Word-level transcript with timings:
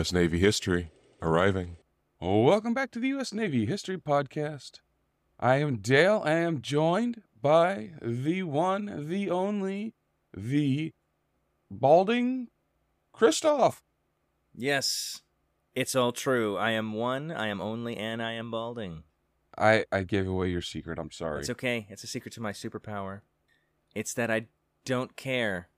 U.S. 0.00 0.14
Navy 0.14 0.38
history 0.38 0.90
arriving. 1.20 1.76
Welcome 2.22 2.72
back 2.72 2.90
to 2.92 2.98
the 2.98 3.08
U.S. 3.08 3.34
Navy 3.34 3.66
History 3.66 3.98
Podcast. 3.98 4.80
I 5.38 5.56
am 5.56 5.76
Dale. 5.76 6.22
I 6.24 6.36
am 6.36 6.62
joined 6.62 7.20
by 7.42 7.90
the 8.00 8.44
one, 8.44 9.10
the 9.10 9.28
only, 9.28 9.92
the 10.34 10.94
balding 11.70 12.48
Christoph. 13.12 13.82
Yes, 14.56 15.20
it's 15.74 15.94
all 15.94 16.12
true. 16.12 16.56
I 16.56 16.70
am 16.70 16.94
one, 16.94 17.30
I 17.30 17.48
am 17.48 17.60
only, 17.60 17.98
and 17.98 18.22
I 18.22 18.32
am 18.32 18.50
balding. 18.50 19.02
I, 19.58 19.84
I 19.92 20.04
gave 20.04 20.26
away 20.26 20.48
your 20.48 20.62
secret. 20.62 20.98
I'm 20.98 21.10
sorry. 21.10 21.40
It's 21.40 21.50
okay. 21.50 21.86
It's 21.90 22.04
a 22.04 22.06
secret 22.06 22.32
to 22.32 22.40
my 22.40 22.52
superpower. 22.52 23.20
It's 23.94 24.14
that 24.14 24.30
I 24.30 24.46
don't 24.86 25.14
care 25.16 25.68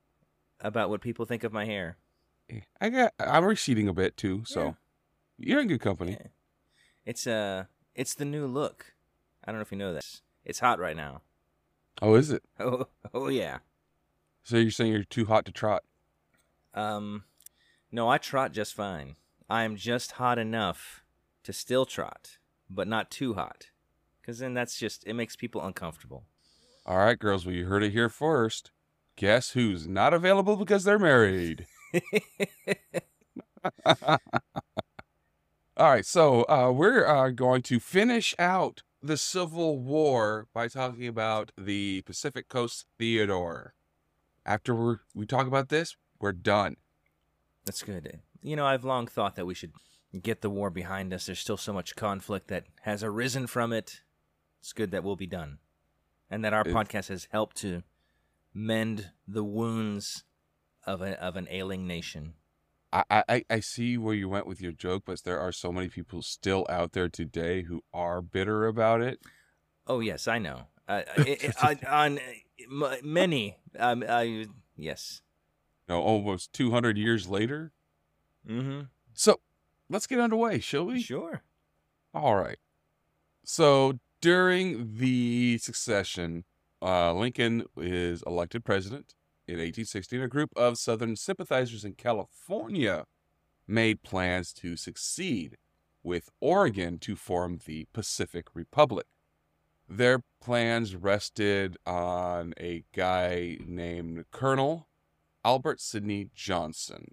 about 0.60 0.90
what 0.90 1.00
people 1.00 1.24
think 1.24 1.42
of 1.42 1.52
my 1.52 1.64
hair. 1.64 1.96
I 2.80 2.88
got. 2.88 3.12
I'm 3.18 3.44
receding 3.44 3.88
a 3.88 3.92
bit 3.92 4.16
too, 4.16 4.42
so 4.44 4.60
Yeah. 4.64 4.72
you're 5.38 5.60
in 5.60 5.68
good 5.68 5.80
company. 5.80 6.12
Yeah. 6.12 6.26
It's 7.04 7.26
uh 7.26 7.64
it's 7.94 8.14
the 8.14 8.24
new 8.24 8.46
look. 8.46 8.94
I 9.44 9.50
don't 9.50 9.58
know 9.58 9.62
if 9.62 9.72
you 9.72 9.78
know 9.78 9.92
this. 9.94 10.22
It's 10.44 10.60
hot 10.60 10.78
right 10.78 10.96
now. 10.96 11.22
Oh, 12.00 12.14
is 12.14 12.30
it? 12.30 12.42
Oh, 12.60 12.86
oh 13.14 13.28
yeah. 13.28 13.58
So 14.44 14.56
you're 14.56 14.70
saying 14.70 14.92
you're 14.92 15.04
too 15.04 15.26
hot 15.26 15.44
to 15.46 15.52
trot? 15.52 15.84
Um 16.74 17.24
no, 17.90 18.08
I 18.08 18.18
trot 18.18 18.52
just 18.52 18.74
fine. 18.74 19.16
I 19.50 19.64
am 19.64 19.76
just 19.76 20.12
hot 20.12 20.38
enough 20.38 21.02
to 21.44 21.52
still 21.52 21.84
trot, 21.84 22.38
but 22.70 22.88
not 22.88 23.10
too 23.10 23.34
hot. 23.34 23.66
Cuz 24.24 24.38
then 24.38 24.54
that's 24.54 24.78
just 24.78 25.04
it 25.06 25.14
makes 25.14 25.36
people 25.36 25.64
uncomfortable. 25.64 26.24
All 26.86 26.98
right, 26.98 27.18
girls. 27.18 27.44
Well, 27.46 27.54
you 27.54 27.66
heard 27.66 27.82
it 27.84 27.92
here 27.92 28.08
first. 28.08 28.70
Guess 29.16 29.50
who's 29.50 29.86
not 29.86 30.14
available 30.14 30.56
because 30.56 30.84
they're 30.84 30.98
married? 30.98 31.66
All 35.76 35.90
right, 35.90 36.06
so 36.06 36.44
uh, 36.48 36.70
we're 36.70 37.06
uh, 37.06 37.30
going 37.30 37.62
to 37.62 37.80
finish 37.80 38.34
out 38.38 38.82
the 39.02 39.16
Civil 39.16 39.78
War 39.78 40.46
by 40.54 40.68
talking 40.68 41.06
about 41.06 41.52
the 41.58 42.02
Pacific 42.02 42.48
Coast 42.48 42.86
Theater. 42.98 43.74
After 44.44 44.74
we 44.74 44.96
we 45.14 45.26
talk 45.26 45.46
about 45.46 45.68
this, 45.68 45.96
we're 46.20 46.32
done. 46.32 46.76
That's 47.64 47.82
good. 47.82 48.20
You 48.42 48.56
know, 48.56 48.66
I've 48.66 48.84
long 48.84 49.06
thought 49.06 49.36
that 49.36 49.46
we 49.46 49.54
should 49.54 49.72
get 50.20 50.40
the 50.40 50.50
war 50.50 50.70
behind 50.70 51.12
us. 51.12 51.26
There's 51.26 51.38
still 51.38 51.56
so 51.56 51.72
much 51.72 51.96
conflict 51.96 52.48
that 52.48 52.64
has 52.82 53.02
arisen 53.02 53.46
from 53.46 53.72
it. 53.72 54.02
It's 54.60 54.72
good 54.72 54.90
that 54.90 55.04
we'll 55.04 55.16
be 55.16 55.26
done. 55.26 55.58
And 56.30 56.44
that 56.44 56.52
our 56.52 56.64
podcast 56.64 57.08
has 57.08 57.28
helped 57.30 57.56
to 57.58 57.82
mend 58.54 59.10
the 59.26 59.44
wounds 59.44 60.24
of 60.86 61.00
a, 61.00 61.20
of 61.22 61.36
an 61.36 61.46
ailing 61.50 61.86
nation. 61.86 62.34
I, 62.92 63.04
I, 63.28 63.44
I- 63.48 63.60
see 63.60 63.96
where 63.96 64.14
you 64.14 64.28
went 64.28 64.46
with 64.46 64.60
your 64.60 64.72
joke, 64.72 65.04
but 65.06 65.22
there 65.24 65.40
are 65.40 65.52
so 65.52 65.72
many 65.72 65.88
people 65.88 66.22
still 66.22 66.66
out 66.68 66.92
there 66.92 67.08
today 67.08 67.62
who 67.62 67.82
are 67.92 68.20
bitter 68.20 68.66
about 68.66 69.00
it. 69.00 69.20
Oh 69.86 70.00
yes, 70.00 70.28
I 70.28 70.38
know. 70.38 70.66
Uh, 70.88 71.02
I, 71.16 71.76
I, 71.90 72.04
on 72.04 72.18
uh, 72.18 72.86
m- 72.86 73.00
many, 73.02 73.58
um, 73.78 74.04
I, 74.06 74.46
yes. 74.76 75.22
Know, 75.88 76.00
almost 76.02 76.52
200 76.52 76.96
years 76.98 77.28
later. 77.28 77.72
Mm-hmm. 78.48 78.82
So 79.14 79.40
let's 79.88 80.06
get 80.06 80.20
underway, 80.20 80.60
shall 80.60 80.86
we? 80.86 81.00
Sure. 81.00 81.42
All 82.14 82.36
right. 82.36 82.58
So 83.44 83.98
during 84.20 84.96
the 84.96 85.58
succession, 85.58 86.44
uh, 86.80 87.12
Lincoln 87.14 87.64
is 87.76 88.22
elected 88.26 88.64
president 88.64 89.14
in 89.46 89.54
1860, 89.54 90.16
and 90.16 90.24
a 90.24 90.28
group 90.28 90.50
of 90.56 90.78
Southern 90.78 91.16
sympathizers 91.16 91.84
in 91.84 91.94
California 91.94 93.04
made 93.66 94.02
plans 94.02 94.52
to 94.52 94.76
succeed 94.76 95.56
with 96.02 96.30
Oregon 96.40 96.98
to 96.98 97.16
form 97.16 97.60
the 97.64 97.86
Pacific 97.92 98.46
Republic. 98.54 99.06
Their 99.88 100.22
plans 100.40 100.96
rested 100.96 101.76
on 101.86 102.54
a 102.58 102.84
guy 102.94 103.58
named 103.66 104.24
Colonel 104.30 104.88
Albert 105.44 105.80
Sidney 105.80 106.30
Johnston 106.34 107.12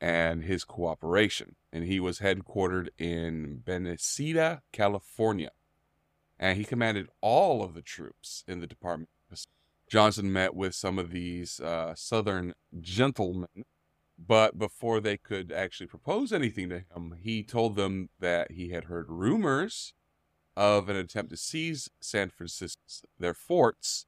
and 0.00 0.44
his 0.44 0.64
cooperation. 0.64 1.56
And 1.72 1.84
he 1.84 2.00
was 2.00 2.20
headquartered 2.20 2.88
in 2.98 3.62
Benecida, 3.64 4.60
California. 4.72 5.50
And 6.38 6.56
he 6.56 6.64
commanded 6.64 7.08
all 7.20 7.62
of 7.62 7.74
the 7.74 7.82
troops 7.82 8.44
in 8.48 8.60
the 8.60 8.66
department. 8.66 9.10
Johnston 9.90 10.32
met 10.32 10.54
with 10.54 10.72
some 10.72 11.00
of 11.00 11.10
these 11.10 11.58
uh, 11.58 11.94
southern 11.96 12.54
gentlemen, 12.80 13.64
but 14.16 14.56
before 14.56 15.00
they 15.00 15.16
could 15.16 15.50
actually 15.50 15.88
propose 15.88 16.32
anything 16.32 16.68
to 16.68 16.84
him, 16.94 17.16
he 17.20 17.42
told 17.42 17.74
them 17.74 18.08
that 18.20 18.52
he 18.52 18.68
had 18.68 18.84
heard 18.84 19.06
rumors 19.08 19.92
of 20.56 20.88
an 20.88 20.94
attempt 20.94 21.30
to 21.30 21.36
seize 21.36 21.90
San 22.00 22.30
Francisco, 22.30 23.08
their 23.18 23.34
forts 23.34 24.06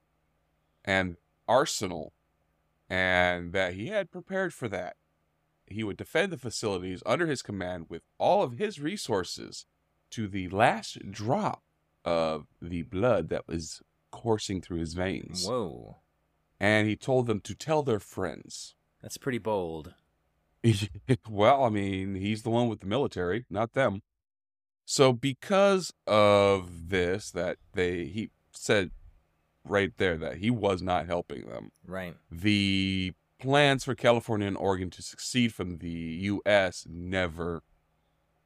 and 0.85 1.17
arsenal, 1.49 2.13
and 2.89 3.53
that 3.53 3.75
he 3.75 3.89
had 3.89 4.13
prepared 4.13 4.55
for 4.55 4.69
that. 4.69 4.95
He 5.67 5.83
would 5.83 5.97
defend 5.97 6.31
the 6.31 6.39
facilities 6.39 7.03
under 7.05 7.27
his 7.27 7.43
command 7.43 7.87
with 7.89 8.03
all 8.19 8.45
of 8.45 8.53
his 8.53 8.79
resources 8.79 9.67
to 10.11 10.29
the 10.29 10.49
last 10.49 11.11
drop 11.11 11.65
of 12.05 12.47
the 12.61 12.83
blood 12.83 13.31
that 13.31 13.49
was 13.49 13.83
coursing 14.13 14.61
through 14.63 14.79
his 14.79 14.95
veins. 14.95 15.45
Whoa, 15.47 15.97
And 16.61 16.87
he 16.87 16.95
told 16.95 17.27
them 17.27 17.41
to 17.41 17.55
tell 17.57 17.83
their 17.83 17.99
friends. 17.99 18.75
that's 19.03 19.19
pretty 19.19 19.39
bold. 19.39 19.95
well, 21.29 21.65
I 21.65 21.69
mean, 21.71 22.15
he's 22.15 22.43
the 22.45 22.51
one 22.51 22.69
with 22.69 22.79
the 22.81 22.87
military, 22.87 23.45
not 23.51 23.73
them. 23.73 24.03
So 24.85 25.13
because 25.13 25.93
of 26.07 26.89
this 26.91 27.31
that 27.33 27.57
they 27.73 28.05
he 28.05 28.31
said 28.53 28.91
right 29.65 29.93
there 29.97 30.17
that 30.19 30.37
he 30.37 30.51
was 30.51 30.83
not 30.83 31.07
helping 31.07 31.47
them 31.49 31.71
Right. 31.87 32.15
the 32.31 33.13
plans 33.41 33.85
for 33.85 33.95
California 33.97 34.47
and 34.47 34.57
Oregon 34.57 34.91
to 34.91 35.03
succeed 35.03 35.53
from 35.55 35.79
the 35.79 35.89
U.S. 35.91 36.87
never 36.89 37.63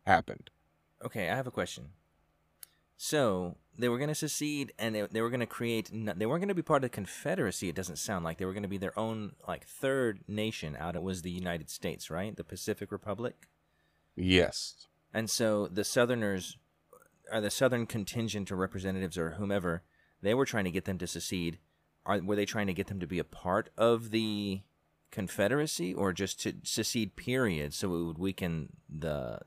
happened. 0.07 0.51
Okay, 1.05 1.29
I 1.31 1.37
have 1.37 1.47
a 1.47 1.51
question. 1.51 1.91
So 2.97 3.57
they 3.79 3.89
were 3.89 3.99
going 3.99 4.09
to 4.09 4.15
secede, 4.15 4.73
and 4.79 4.95
they, 4.95 5.03
they 5.03 5.21
were 5.21 5.29
going 5.29 5.41
to 5.41 5.47
create. 5.47 5.91
They 5.93 6.27
weren't 6.27 6.41
going 6.41 6.49
to 6.49 6.55
be 6.55 6.63
part 6.63 6.83
of 6.83 6.91
the 6.91 6.95
Confederacy. 6.95 7.69
It 7.69 7.75
doesn't 7.75 7.97
sound 7.97 8.25
like 8.25 8.39
they 8.39 8.47
were 8.47 8.53
going 8.53 8.63
to 8.63 8.69
be 8.69 8.79
their 8.79 8.99
own 8.99 9.33
like 9.47 9.67
third 9.67 10.21
nation. 10.27 10.77
Out 10.79 10.97
it 10.97 11.03
was 11.03 11.23
the 11.23 11.31
United 11.31 11.69
States, 11.69 12.11
right? 12.11 12.35
The 12.35 12.45
Pacific 12.45 12.91
Republic. 12.91 13.49
Yes. 14.15 14.87
And 15.13 15.29
so 15.29 15.67
the 15.67 15.85
Southerners, 15.85 16.57
or 17.31 17.41
the 17.41 17.51
Southern 17.51 17.87
contingent 17.87 18.51
or 18.51 18.57
representatives 18.57 19.19
or 19.19 19.33
whomever, 19.33 19.83
they 20.23 20.35
were 20.35 20.47
trying 20.47 20.65
to 20.65 20.71
get 20.71 20.87
them 20.87 20.99
to 20.99 21.07
secede. 21.07 21.59
Are 22.07 22.19
were 22.21 22.37
they 22.37 22.47
trying 22.47 22.69
to 22.69 22.75
get 22.75 22.87
them 22.87 23.01
to 23.01 23.07
be 23.07 23.19
a 23.19 23.25
part 23.25 23.71
of 23.77 24.11
the 24.11 24.63
Confederacy, 25.11 25.95
or 25.95 26.13
just 26.13 26.41
to 26.41 26.55
secede? 26.63 27.17
Period. 27.17 27.75
So 27.75 27.95
it 27.95 28.05
would 28.05 28.19
weaken 28.19 28.71
the. 28.89 29.41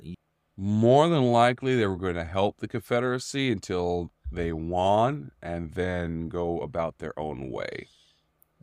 More 0.61 1.07
than 1.07 1.31
likely, 1.31 1.77
they 1.77 1.87
were 1.87 1.95
going 1.95 2.15
to 2.15 2.25
help 2.25 2.57
the 2.57 2.67
Confederacy 2.67 3.49
until 3.49 4.11
they 4.29 4.51
won 4.51 5.31
and 5.41 5.71
then 5.71 6.27
go 6.27 6.59
about 6.59 6.97
their 6.97 7.17
own 7.17 7.49
way. 7.49 7.87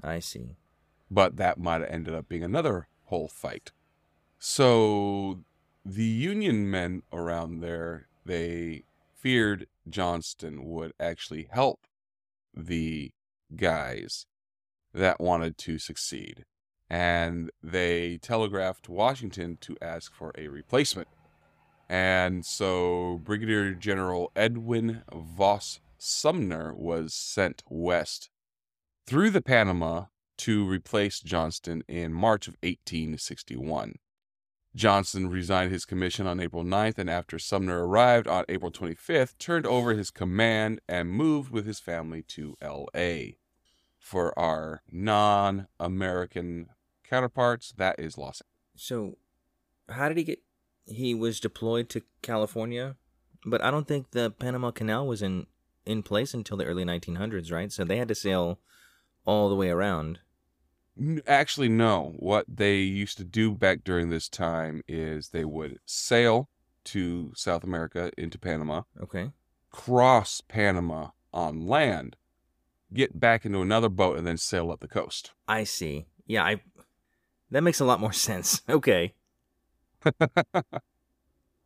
I 0.05 0.19
see. 0.19 0.59
But 1.11 1.37
that 1.39 1.59
might 1.59 1.81
have 1.81 1.89
ended 1.89 2.13
up 2.13 2.29
being 2.29 2.43
another 2.43 2.89
whole 3.05 3.29
fight. 3.29 3.73
So 4.39 5.41
the 5.87 6.05
Union 6.05 6.71
men 6.71 7.03
around 7.15 7.61
there, 7.61 8.09
they 8.27 8.83
feared 9.15 9.67
Johnston 9.89 10.67
would 10.67 10.93
actually 11.01 11.49
help 11.51 11.87
the 12.55 13.11
guys 13.57 14.27
that 14.93 15.19
wanted 15.19 15.57
to 15.59 15.79
succeed. 15.79 16.45
And 16.91 17.51
they 17.63 18.19
telegraphed 18.19 18.87
Washington 18.87 19.57
to 19.63 19.79
ask 19.81 20.15
for 20.15 20.33
a 20.37 20.49
replacement. 20.49 21.09
And 21.89 22.45
so 22.45 23.21
Brigadier 23.23 23.73
General 23.73 24.33
Edwin 24.35 25.03
Vose 25.13 25.81
Sumner 25.99 26.75
was 26.75 27.15
sent 27.15 27.63
west 27.69 28.29
through 29.07 29.31
the 29.31 29.43
Panama 29.43 30.07
to 30.39 30.67
replace 30.67 31.21
Johnston 31.21 31.83
in 31.89 32.13
March 32.13 32.49
of 32.49 32.55
1861. 32.63 33.97
Johnston 34.75 35.31
resigned 35.31 35.73
his 35.73 35.87
commission 35.87 36.27
on 36.27 36.39
April 36.39 36.63
9th, 36.63 36.99
and 36.99 37.09
after 37.09 37.39
Sumner 37.39 37.87
arrived 37.87 38.29
on 38.29 38.45
April 38.49 38.71
25th, 38.71 39.39
turned 39.39 39.67
over 39.67 39.95
his 39.95 40.11
command 40.11 40.81
and 40.87 41.11
moved 41.11 41.51
with 41.51 41.65
his 41.67 41.81
family 41.81 42.23
to 42.23 42.57
L.A. 42.61 43.39
For 43.99 44.39
our 44.39 44.83
non 44.93 45.69
American 45.81 46.69
counterparts, 47.03 47.73
that 47.79 47.99
is 47.99 48.19
Los 48.19 48.43
Angeles. 48.43 48.53
So, 48.77 49.19
how 49.89 50.09
did 50.09 50.19
he 50.19 50.25
get? 50.25 50.43
He 50.87 51.15
was 51.15 51.41
deployed 51.41 51.89
to 51.91 52.03
California, 52.23 52.97
but 53.45 53.63
I 53.63 53.71
don't 53.71 53.89
think 53.89 54.11
the 54.11 54.31
Panama 54.31 54.71
Canal 54.71 55.07
was 55.07 55.23
in 55.23 55.47
in 55.85 56.03
place 56.03 56.35
until 56.35 56.57
the 56.57 56.65
early 56.65 56.85
1900s, 56.85 57.53
right? 57.53 57.71
So 57.71 57.85
they 57.85 57.97
had 57.99 58.09
to 58.09 58.15
sail 58.15 58.59
all 59.25 59.49
the 59.49 59.55
way 59.55 59.69
around. 59.71 60.19
Actually, 61.27 61.69
no. 61.69 62.15
What 62.19 62.45
they 62.49 62.79
used 62.79 63.19
to 63.19 63.25
do 63.25 63.53
back 63.53 63.85
during 63.85 64.09
this 64.09 64.29
time 64.29 64.83
is 64.89 65.29
they 65.29 65.45
would 65.45 65.79
sail 65.85 66.49
to 66.85 67.33
South 67.37 67.63
America 67.65 68.11
into 68.17 68.39
Panama, 68.39 68.83
Okay. 69.01 69.31
cross 69.71 70.41
Panama 70.41 71.09
on 71.33 71.67
land, 71.67 72.17
get 72.95 73.21
back 73.21 73.45
into 73.45 73.61
another 73.61 73.89
boat, 73.89 74.17
and 74.17 74.27
then 74.27 74.39
sail 74.39 74.71
up 74.71 74.81
the 74.81 74.89
coast. 74.89 75.33
I 75.47 75.65
see. 75.65 76.07
Yeah, 76.27 76.45
I. 76.45 76.61
That 77.51 77.63
makes 77.63 77.79
a 77.81 77.85
lot 77.85 78.01
more 78.01 78.13
sense. 78.29 78.63
Okay. 78.69 79.15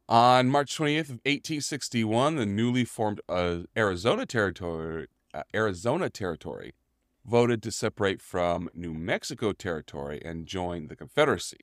On 0.09 0.49
March 0.49 0.77
20th 0.77 1.11
of 1.11 1.21
1861, 1.25 2.35
the 2.35 2.47
newly 2.47 2.85
formed 2.85 3.21
uh, 3.29 3.59
Arizona 3.77 4.27
territory, 4.27 5.07
uh, 5.33 5.45
Arizona 5.55 6.11
territory, 6.11 6.75
voted 7.25 7.63
to 7.63 7.71
separate 7.71 8.21
from 8.21 8.69
New 8.75 8.93
Mexico 8.93 9.53
territory 9.53 10.21
and 10.25 10.47
join 10.47 10.89
the 10.89 10.97
Confederacy. 10.97 11.59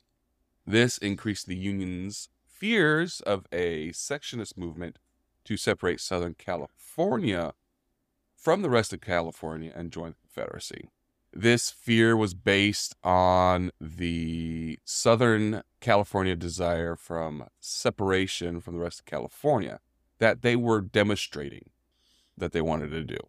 This 0.66 0.98
increased 0.98 1.48
the 1.48 1.58
Union's 1.58 2.30
fears 2.46 3.20
of 3.22 3.46
a 3.52 3.92
sectionist 3.92 4.58
movement 4.58 4.98
to 5.44 5.58
separate 5.58 6.00
Southern 6.00 6.34
California 6.34 7.54
from 8.36 8.62
the 8.62 8.70
rest 8.70 8.94
of 8.94 9.02
California 9.02 9.74
and 9.76 9.92
join 9.92 10.12
the 10.12 10.28
Confederacy. 10.28 10.90
This 11.40 11.70
fear 11.70 12.18
was 12.18 12.34
based 12.34 12.96
on 13.04 13.70
the 13.80 14.80
Southern 14.84 15.62
California 15.82 16.36
desire 16.36 16.96
from 16.96 17.46
separation 17.60 18.60
from 18.60 18.74
the 18.74 18.80
rest 18.80 19.02
of 19.02 19.06
California 19.06 19.80
that 20.18 20.42
they 20.42 20.56
were 20.56 20.82
demonstrating 20.82 21.70
that 22.36 22.54
they 22.54 22.62
wanted 22.62 22.90
to 22.90 23.04
do. 23.04 23.20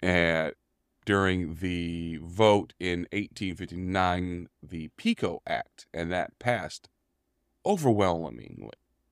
And 0.00 0.54
during 1.04 1.56
the 1.56 2.20
vote 2.22 2.72
in 2.80 3.00
1859, 3.12 4.48
the 4.62 4.88
PICO 4.96 5.42
Act, 5.46 5.88
and 5.92 6.10
that 6.10 6.38
passed 6.38 6.88
overwhelmingly. 7.66 8.70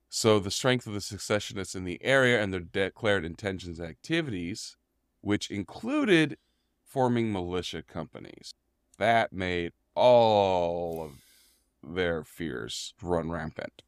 So 0.09 0.39
the 0.39 0.49
strength 0.49 0.87
of 0.87 0.93
the 0.93 1.01
secessionists 1.01 1.75
in 1.75 1.83
the 1.83 2.03
area 2.03 2.41
and 2.41 2.51
their 2.51 2.59
declared 2.59 3.23
intentions 3.23 3.79
and 3.79 3.87
activities, 3.87 4.77
which 5.21 5.51
included 5.51 6.39
forming 6.89 7.31
militia 7.31 7.83
companies, 7.83 8.53
that 8.97 9.31
made 9.31 9.71
all 9.95 11.03
of 11.03 11.11
their 11.83 12.23
fears 12.23 12.93
run 13.01 13.29
rampant. 13.29 13.83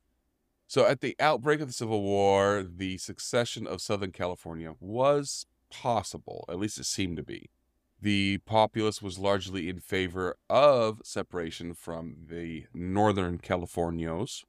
So 0.67 0.85
at 0.85 1.01
the 1.01 1.15
outbreak 1.19 1.59
of 1.59 1.67
the 1.67 1.73
Civil 1.73 2.01
War, 2.01 2.63
the 2.63 2.97
succession 2.97 3.67
of 3.67 3.81
Southern 3.81 4.11
California 4.11 4.75
was 4.79 5.45
possible, 5.69 6.45
at 6.47 6.59
least 6.59 6.79
it 6.79 6.85
seemed 6.85 7.17
to 7.17 7.23
be. 7.23 7.49
The 7.99 8.37
populace 8.39 9.01
was 9.01 9.19
largely 9.19 9.67
in 9.67 9.79
favor 9.79 10.37
of 10.49 11.01
separation 11.03 11.73
from 11.73 12.15
the 12.29 12.65
Northern 12.73 13.37
Californios. 13.37 14.43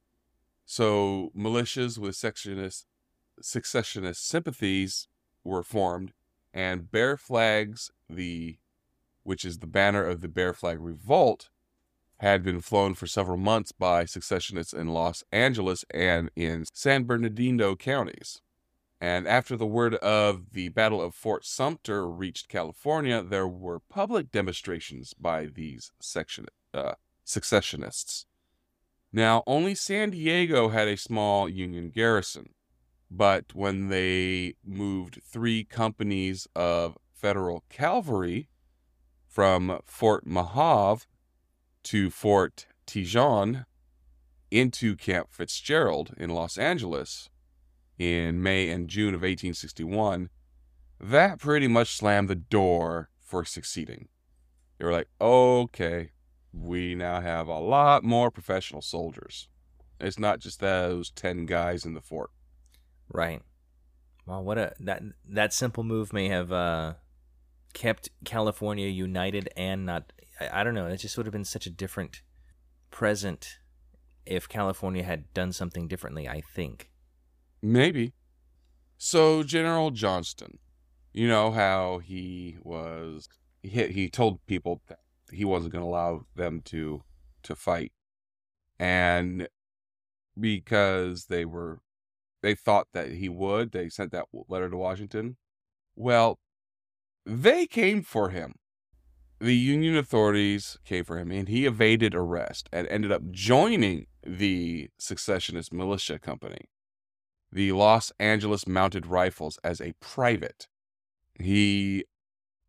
So 0.65 1.31
militias 1.37 1.97
with 1.97 2.15
secessionist, 2.15 2.87
secessionist 3.41 4.25
sympathies 4.25 5.07
were 5.43 5.63
formed, 5.63 6.13
and 6.53 6.91
Bear 6.91 7.17
Flags, 7.17 7.91
the 8.09 8.57
which 9.23 9.45
is 9.45 9.59
the 9.59 9.67
banner 9.67 10.03
of 10.03 10.21
the 10.21 10.27
Bear 10.27 10.53
Flag 10.53 10.79
Revolt, 10.79 11.49
had 12.17 12.43
been 12.43 12.61
flown 12.61 12.93
for 12.93 13.07
several 13.07 13.37
months 13.37 13.71
by 13.71 14.05
secessionists 14.05 14.73
in 14.73 14.87
Los 14.87 15.23
Angeles 15.31 15.83
and 15.91 16.29
in 16.35 16.65
San 16.73 17.03
Bernardino 17.03 17.75
counties. 17.75 18.41
And 19.01 19.27
after 19.27 19.57
the 19.57 19.65
word 19.65 19.95
of 19.95 20.53
the 20.53 20.69
Battle 20.69 21.01
of 21.01 21.13
Fort 21.13 21.45
Sumter 21.45 22.09
reached 22.09 22.47
California, 22.47 23.21
there 23.21 23.47
were 23.47 23.79
public 23.79 24.31
demonstrations 24.31 25.13
by 25.13 25.47
these 25.47 25.91
section, 25.99 26.45
uh, 26.73 26.93
secessionists. 27.25 28.25
Now, 29.11 29.43
only 29.45 29.75
San 29.75 30.11
Diego 30.11 30.69
had 30.69 30.87
a 30.87 30.95
small 30.95 31.49
Union 31.49 31.89
garrison, 31.89 32.51
but 33.15 33.53
when 33.53 33.89
they 33.89 34.55
moved 34.65 35.21
three 35.23 35.63
companies 35.63 36.47
of 36.55 36.97
federal 37.13 37.63
cavalry 37.69 38.49
from 39.27 39.79
Fort 39.85 40.25
Mojave 40.25 41.03
to 41.83 42.09
Fort 42.09 42.65
Tejon 42.87 43.65
into 44.49 44.95
Camp 44.95 45.27
Fitzgerald 45.29 46.15
in 46.17 46.31
Los 46.31 46.57
Angeles 46.57 47.29
in 47.99 48.41
May 48.41 48.69
and 48.69 48.87
June 48.87 49.13
of 49.13 49.21
1861, 49.21 50.29
that 50.99 51.39
pretty 51.39 51.67
much 51.67 51.95
slammed 51.95 52.29
the 52.29 52.35
door 52.35 53.09
for 53.19 53.45
succeeding. 53.45 54.07
They 54.79 54.85
were 54.85 54.91
like, 54.91 55.09
okay, 55.21 56.13
we 56.51 56.95
now 56.95 57.21
have 57.21 57.47
a 57.47 57.59
lot 57.59 58.03
more 58.03 58.31
professional 58.31 58.81
soldiers. 58.81 59.49
It's 59.99 60.17
not 60.17 60.39
just 60.39 60.59
those 60.59 61.11
10 61.11 61.45
guys 61.45 61.85
in 61.85 61.93
the 61.93 62.01
fort. 62.01 62.31
Right. 63.13 63.41
Well, 64.25 64.43
what 64.43 64.57
a 64.57 64.73
that 64.79 65.03
that 65.29 65.53
simple 65.53 65.83
move 65.83 66.11
may 66.11 66.27
have 66.29 66.51
uh, 66.51 66.95
kept 67.73 68.09
California 68.25 68.87
united 68.87 69.49
and 69.55 69.85
not. 69.85 70.11
I, 70.39 70.61
I 70.61 70.63
don't 70.63 70.73
know. 70.73 70.87
It 70.87 70.97
just 70.97 71.15
would 71.17 71.25
have 71.25 71.33
been 71.33 71.45
such 71.45 71.67
a 71.67 71.69
different 71.69 72.21
present 72.89 73.59
if 74.25 74.49
California 74.49 75.03
had 75.03 75.33
done 75.33 75.51
something 75.51 75.87
differently. 75.87 76.27
I 76.27 76.41
think. 76.41 76.89
Maybe. 77.61 78.13
So 78.97 79.43
General 79.43 79.91
Johnston, 79.91 80.59
you 81.11 81.27
know 81.27 81.51
how 81.51 81.99
he 81.99 82.57
was 82.61 83.29
he 83.61 83.87
he 83.87 84.09
told 84.09 84.45
people 84.45 84.81
that 84.87 84.99
he 85.31 85.45
wasn't 85.45 85.73
going 85.73 85.83
to 85.83 85.87
allow 85.87 86.25
them 86.35 86.61
to 86.65 87.03
to 87.43 87.55
fight. 87.55 87.91
And 88.79 89.47
because 90.39 91.25
they 91.25 91.45
were 91.45 91.81
they 92.43 92.53
thought 92.53 92.87
that 92.93 93.13
he 93.13 93.27
would, 93.27 93.71
they 93.71 93.89
sent 93.89 94.11
that 94.11 94.27
letter 94.47 94.69
to 94.69 94.77
Washington. 94.77 95.37
Well, 95.95 96.37
they 97.25 97.65
came 97.65 98.03
for 98.03 98.29
him. 98.29 98.55
The 99.39 99.55
Union 99.55 99.97
authorities 99.97 100.77
came 100.85 101.03
for 101.03 101.17
him, 101.17 101.31
and 101.31 101.49
he 101.49 101.65
evaded 101.65 102.13
arrest 102.13 102.69
and 102.71 102.87
ended 102.87 103.11
up 103.11 103.31
joining 103.31 104.05
the 104.25 104.89
secessionist 104.97 105.73
militia 105.73 106.17
company, 106.17 106.69
the 107.51 107.71
Los 107.73 108.11
Angeles 108.19 108.67
Mounted 108.67 109.05
Rifles, 109.05 109.59
as 109.63 109.81
a 109.81 109.93
private. 109.99 110.67
He 111.39 112.05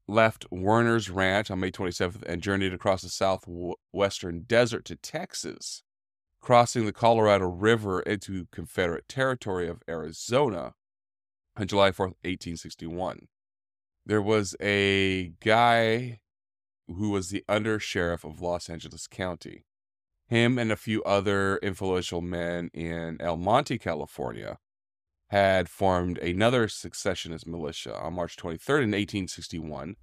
left 0.08 0.46
Warner's 0.50 1.10
Ranch 1.10 1.48
on 1.50 1.60
May 1.60 1.70
27th 1.70 2.24
and 2.24 2.42
journeyed 2.42 2.74
across 2.74 3.02
the 3.02 3.08
southwestern 3.08 4.40
desert 4.40 4.84
to 4.86 4.96
Texas, 4.96 5.83
crossing 6.44 6.84
the 6.84 6.92
Colorado 6.92 7.46
River 7.46 8.00
into 8.00 8.46
Confederate 8.52 9.08
territory 9.08 9.66
of 9.66 9.82
Arizona 9.88 10.74
on 11.56 11.66
July 11.66 11.90
4th, 11.90 12.16
1861 12.22 13.28
there 14.06 14.20
was 14.20 14.54
a 14.60 15.32
guy 15.40 16.20
who 16.86 17.08
was 17.08 17.30
the 17.30 17.42
under 17.48 17.80
sheriff 17.80 18.24
of 18.24 18.42
Los 18.42 18.68
Angeles 18.68 19.06
County. 19.06 19.64
Him 20.26 20.58
and 20.58 20.70
a 20.70 20.76
few 20.76 21.02
other 21.04 21.56
influential 21.58 22.20
men 22.20 22.70
in 22.74 23.16
El 23.20 23.38
Monte, 23.38 23.78
California, 23.78 24.58
had 25.28 25.70
formed 25.70 26.18
another 26.18 26.68
secessionist 26.68 27.46
militia 27.46 27.98
on 27.98 28.14
March 28.14 28.36
23rd 28.36 28.82
in 28.82 28.92
1861. 28.92 29.96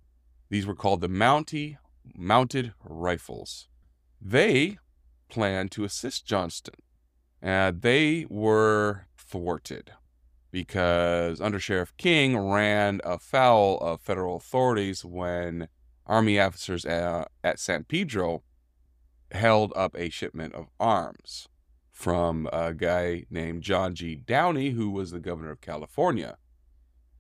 These 0.49 0.65
were 0.65 0.75
called 0.75 1.01
the 1.01 1.07
Monte 1.07 1.77
Mounted 2.15 2.73
Rifles. 2.83 3.67
They 4.19 4.79
planned 5.31 5.71
to 5.71 5.83
assist 5.83 6.27
Johnston, 6.27 6.75
and 7.41 7.81
they 7.81 8.27
were 8.29 9.07
thwarted 9.17 9.93
because 10.51 11.41
Under 11.41 11.59
Sheriff 11.59 11.95
King 11.97 12.37
ran 12.37 13.01
afoul 13.03 13.77
of 13.79 14.01
federal 14.01 14.35
authorities 14.35 15.03
when 15.03 15.69
Army 16.05 16.39
officers 16.39 16.85
at, 16.85 17.31
at 17.43 17.59
San 17.59 17.85
Pedro 17.85 18.43
held 19.31 19.71
up 19.75 19.95
a 19.95 20.09
shipment 20.09 20.53
of 20.53 20.67
arms 20.79 21.47
from 21.89 22.49
a 22.51 22.73
guy 22.73 23.25
named 23.29 23.63
John 23.63 23.95
G. 23.95 24.15
Downey, 24.15 24.71
who 24.71 24.89
was 24.89 25.11
the 25.11 25.19
governor 25.19 25.51
of 25.51 25.61
California. 25.61 26.37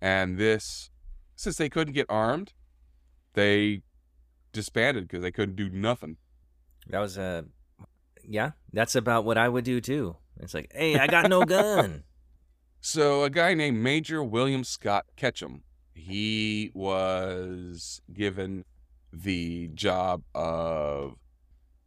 And 0.01 0.37
this, 0.37 0.89
since 1.35 1.57
they 1.57 1.69
couldn't 1.69 1.93
get 1.93 2.07
armed, 2.09 2.53
they 3.33 3.83
disbanded 4.51 5.07
because 5.07 5.21
they 5.21 5.31
couldn't 5.31 5.55
do 5.55 5.69
nothing. 5.69 6.17
That 6.87 6.99
was 6.99 7.17
a, 7.17 7.21
uh, 7.21 7.41
yeah, 8.27 8.51
that's 8.73 8.95
about 8.95 9.25
what 9.25 9.37
I 9.37 9.49
would 9.49 9.63
do 9.63 9.81
too. 9.81 10.17
It's 10.39 10.53
like, 10.53 10.71
hey, 10.73 10.97
I 10.97 11.07
got 11.07 11.29
no 11.29 11.43
gun. 11.45 12.03
So 12.79 13.23
a 13.23 13.29
guy 13.29 13.53
named 13.53 13.77
Major 13.77 14.23
William 14.23 14.63
Scott 14.63 15.05
Ketchum, 15.15 15.63
he 15.93 16.71
was 16.73 18.01
given 18.11 18.65
the 19.13 19.69
job 19.73 20.23
of 20.33 21.15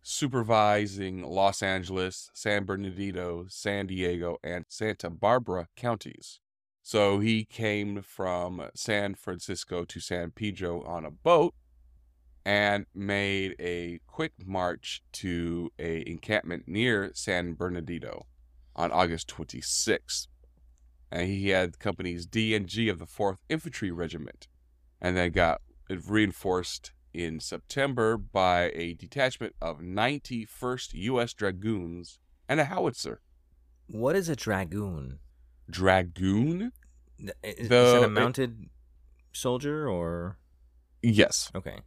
supervising 0.02 1.22
Los 1.22 1.62
Angeles, 1.62 2.30
San 2.34 2.64
Bernardino, 2.64 3.46
San 3.48 3.86
Diego, 3.86 4.36
and 4.44 4.66
Santa 4.68 5.10
Barbara 5.10 5.68
counties. 5.76 6.40
So 6.82 7.18
he 7.18 7.44
came 7.44 8.02
from 8.02 8.68
San 8.74 9.14
Francisco 9.14 9.84
to 9.86 10.00
San 10.00 10.30
Pedro 10.30 10.82
on 10.84 11.06
a 11.06 11.10
boat 11.10 11.54
and 12.44 12.86
made 12.94 13.54
a 13.58 14.00
quick 14.06 14.32
march 14.44 15.02
to 15.12 15.70
a 15.78 16.08
encampment 16.08 16.64
near 16.66 17.10
San 17.14 17.54
Bernardino 17.54 18.26
on 18.76 18.92
August 18.92 19.28
26th. 19.28 20.26
And 21.10 21.28
he 21.28 21.50
had 21.50 21.78
companies 21.78 22.26
D 22.26 22.54
and 22.54 22.66
G 22.66 22.88
of 22.88 22.98
the 22.98 23.06
4th 23.06 23.36
Infantry 23.48 23.90
Regiment, 23.90 24.48
and 25.00 25.16
then 25.16 25.30
got 25.30 25.60
reinforced 26.08 26.92
in 27.12 27.38
September 27.38 28.16
by 28.16 28.70
a 28.74 28.94
detachment 28.94 29.54
of 29.62 29.78
91st 29.78 30.90
U.S. 30.94 31.32
Dragoons 31.32 32.18
and 32.48 32.58
a 32.58 32.64
howitzer. 32.64 33.20
What 33.86 34.16
is 34.16 34.28
a 34.28 34.34
dragoon? 34.34 35.20
Dragoon? 35.70 36.72
Is, 37.18 37.68
The- 37.68 37.84
is 37.86 37.92
it 37.94 38.00
a 38.00 38.04
it- 38.04 38.08
mounted 38.08 38.68
soldier 39.32 39.88
or 39.88 40.38
Yes. 41.02 41.50
okay? 41.54 41.78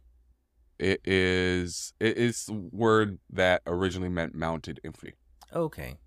It 0.78 1.00
is 1.04 1.92
it 1.98 2.16
is 2.16 2.46
the 2.46 2.52
word 2.52 3.18
that 3.30 3.62
originally 3.66 4.08
meant 4.08 4.34
mounted 4.34 4.80
infantry. 4.84 5.14
Okay. 5.52 5.98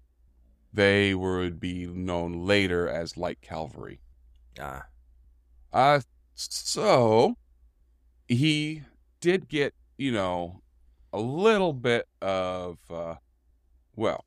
They 0.74 1.13
would 1.13 1.60
be 1.60 1.86
known 1.88 2.46
later 2.46 2.88
as 2.88 3.18
light 3.18 3.42
cavalry. 3.42 4.01
Ah, 4.60 4.86
Uh 5.74 6.01
so 6.36 7.38
he 8.28 8.84
did 9.20 9.48
get, 9.50 9.74
you 9.98 10.12
know, 10.12 10.62
a 11.13 11.20
little 11.20 11.74
bit 11.74 12.08
of 12.22 12.80
uh 12.90 13.16
well, 13.96 14.25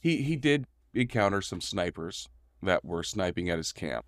he 0.00 0.22
he 0.22 0.36
did 0.36 0.66
encounter 0.94 1.42
some 1.42 1.60
snipers 1.60 2.28
that 2.62 2.84
were 2.84 3.02
sniping 3.04 3.48
at 3.50 3.58
his 3.58 3.72
camp. 3.72 4.06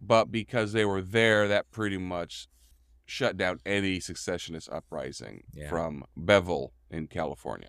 But 0.00 0.30
because 0.30 0.72
they 0.72 0.84
were 0.84 1.02
there, 1.02 1.48
that 1.48 1.70
pretty 1.70 1.98
much 1.98 2.48
shut 3.04 3.36
down 3.36 3.58
any 3.66 4.00
secessionist 4.00 4.68
uprising 4.70 5.44
Yeah. 5.52 5.68
from 5.68 6.04
Bevel 6.16 6.72
in 6.90 7.06
California. 7.08 7.68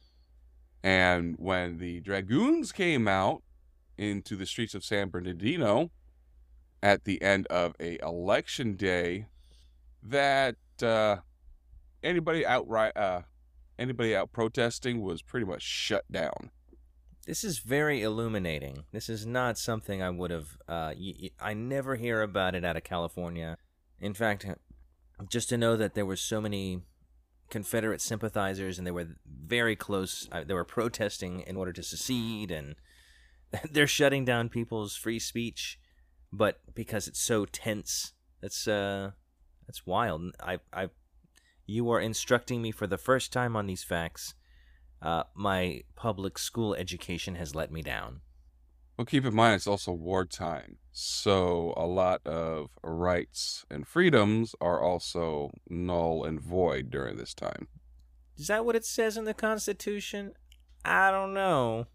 And 0.83 1.35
when 1.37 1.77
the 1.77 1.99
dragoons 2.01 2.71
came 2.71 3.07
out 3.07 3.43
into 3.97 4.35
the 4.35 4.45
streets 4.45 4.73
of 4.75 4.83
San 4.83 5.09
Bernardino 5.09 5.91
at 6.81 7.05
the 7.05 7.21
end 7.21 7.47
of 7.47 7.73
a 7.79 7.97
election 8.03 8.75
day, 8.75 9.27
that 10.01 10.55
uh, 10.81 11.17
anybody 12.03 12.45
outright 12.45 12.95
uh, 12.97 13.21
anybody 13.79 14.15
out 14.15 14.31
protesting 14.31 15.01
was 15.01 15.21
pretty 15.21 15.45
much 15.45 15.61
shut 15.61 16.03
down. 16.11 16.51
this 17.25 17.43
is 17.45 17.59
very 17.59 18.01
illuminating. 18.01 18.83
This 18.91 19.07
is 19.07 19.25
not 19.25 19.57
something 19.57 20.01
I 20.03 20.09
would 20.09 20.31
have. 20.31 20.57
Uh, 20.67 20.93
y- 20.97 21.13
y- 21.21 21.29
I 21.39 21.53
never 21.53 21.95
hear 21.95 22.21
about 22.21 22.53
it 22.55 22.65
out 22.65 22.75
of 22.75 22.83
California. 22.83 23.57
In 24.01 24.13
fact, 24.13 24.45
just 25.29 25.49
to 25.49 25.57
know 25.57 25.75
that 25.75 25.93
there 25.93 26.05
were 26.05 26.15
so 26.15 26.41
many 26.41 26.81
Confederate 27.49 28.01
sympathizers 28.01 28.77
and 28.77 28.87
they 28.87 28.91
were 28.91 29.09
very 29.25 29.75
close. 29.75 30.27
Uh, 30.31 30.43
they 30.43 30.53
were 30.53 30.65
protesting 30.65 31.41
in 31.41 31.55
order 31.55 31.71
to 31.71 31.83
secede, 31.83 32.51
and 32.51 32.75
they're 33.71 33.87
shutting 33.87 34.25
down 34.25 34.49
people's 34.49 34.95
free 34.95 35.19
speech. 35.19 35.79
But 36.31 36.59
because 36.73 37.07
it's 37.07 37.21
so 37.21 37.45
tense, 37.45 38.13
that's 38.41 38.67
uh, 38.67 39.11
that's 39.67 39.85
wild. 39.85 40.35
I, 40.41 40.59
I, 40.73 40.89
you 41.65 41.89
are 41.91 41.99
instructing 41.99 42.61
me 42.61 42.71
for 42.71 42.87
the 42.87 42.97
first 42.97 43.31
time 43.31 43.55
on 43.55 43.67
these 43.67 43.83
facts. 43.83 44.33
Uh, 45.01 45.23
my 45.35 45.81
public 45.95 46.37
school 46.37 46.73
education 46.73 47.35
has 47.35 47.53
let 47.53 47.71
me 47.71 47.81
down. 47.81 48.21
Well, 49.03 49.07
keep 49.09 49.25
in 49.25 49.35
mind 49.35 49.55
it's 49.55 49.67
also 49.67 49.91
wartime, 49.91 50.77
so 50.93 51.73
a 51.75 51.85
lot 51.85 52.25
of 52.25 52.69
rights 52.81 53.65
and 53.69 53.85
freedoms 53.85 54.55
are 54.61 54.79
also 54.79 55.51
null 55.69 56.23
and 56.23 56.39
void 56.39 56.89
during 56.89 57.17
this 57.17 57.33
time. 57.33 57.67
Is 58.37 58.47
that 58.47 58.63
what 58.63 58.77
it 58.77 58.85
says 58.85 59.17
in 59.17 59.25
the 59.25 59.33
Constitution? 59.33 60.31
I 60.85 61.11
don't 61.11 61.33
know. 61.33 61.87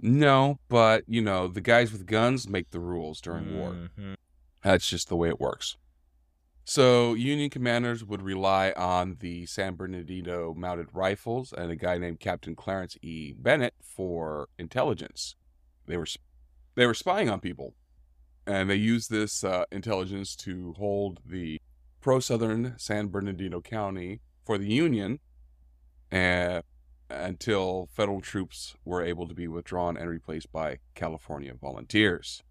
No, 0.00 0.60
but 0.68 1.02
you 1.08 1.20
know 1.20 1.48
the 1.48 1.60
guys 1.60 1.90
with 1.90 2.06
guns 2.06 2.48
make 2.48 2.70
the 2.70 2.78
rules 2.78 3.20
during 3.20 3.58
war. 3.58 3.72
Mhm. 3.98 4.14
That's 4.62 4.88
just 4.88 5.08
the 5.08 5.16
way 5.16 5.30
it 5.30 5.40
works. 5.40 5.76
So, 6.64 7.14
Union 7.14 7.50
commanders 7.50 8.04
would 8.04 8.22
rely 8.22 8.70
on 8.76 9.16
the 9.18 9.46
San 9.46 9.74
Bernardino 9.74 10.54
mounted 10.54 10.86
rifles 10.92 11.52
and 11.52 11.72
a 11.72 11.76
guy 11.76 11.98
named 11.98 12.20
Captain 12.20 12.54
Clarence 12.54 12.96
E. 13.02 13.32
Bennett 13.32 13.74
for 13.82 14.48
intelligence. 14.56 15.34
They 15.86 15.96
were 15.96 16.06
they 16.74 16.86
were 16.86 16.94
spying 16.94 17.28
on 17.28 17.40
people, 17.40 17.74
and 18.46 18.68
they 18.68 18.74
used 18.74 19.10
this 19.10 19.44
uh, 19.44 19.64
intelligence 19.70 20.34
to 20.36 20.74
hold 20.76 21.20
the 21.24 21.60
pro-southern 22.00 22.74
San 22.78 23.08
Bernardino 23.08 23.60
County 23.60 24.20
for 24.44 24.58
the 24.58 24.68
Union, 24.68 25.20
uh, 26.12 26.60
until 27.10 27.88
federal 27.92 28.20
troops 28.20 28.74
were 28.84 29.02
able 29.02 29.28
to 29.28 29.34
be 29.34 29.48
withdrawn 29.48 29.96
and 29.96 30.08
replaced 30.08 30.50
by 30.52 30.78
California 30.94 31.54
volunteers. 31.54 32.42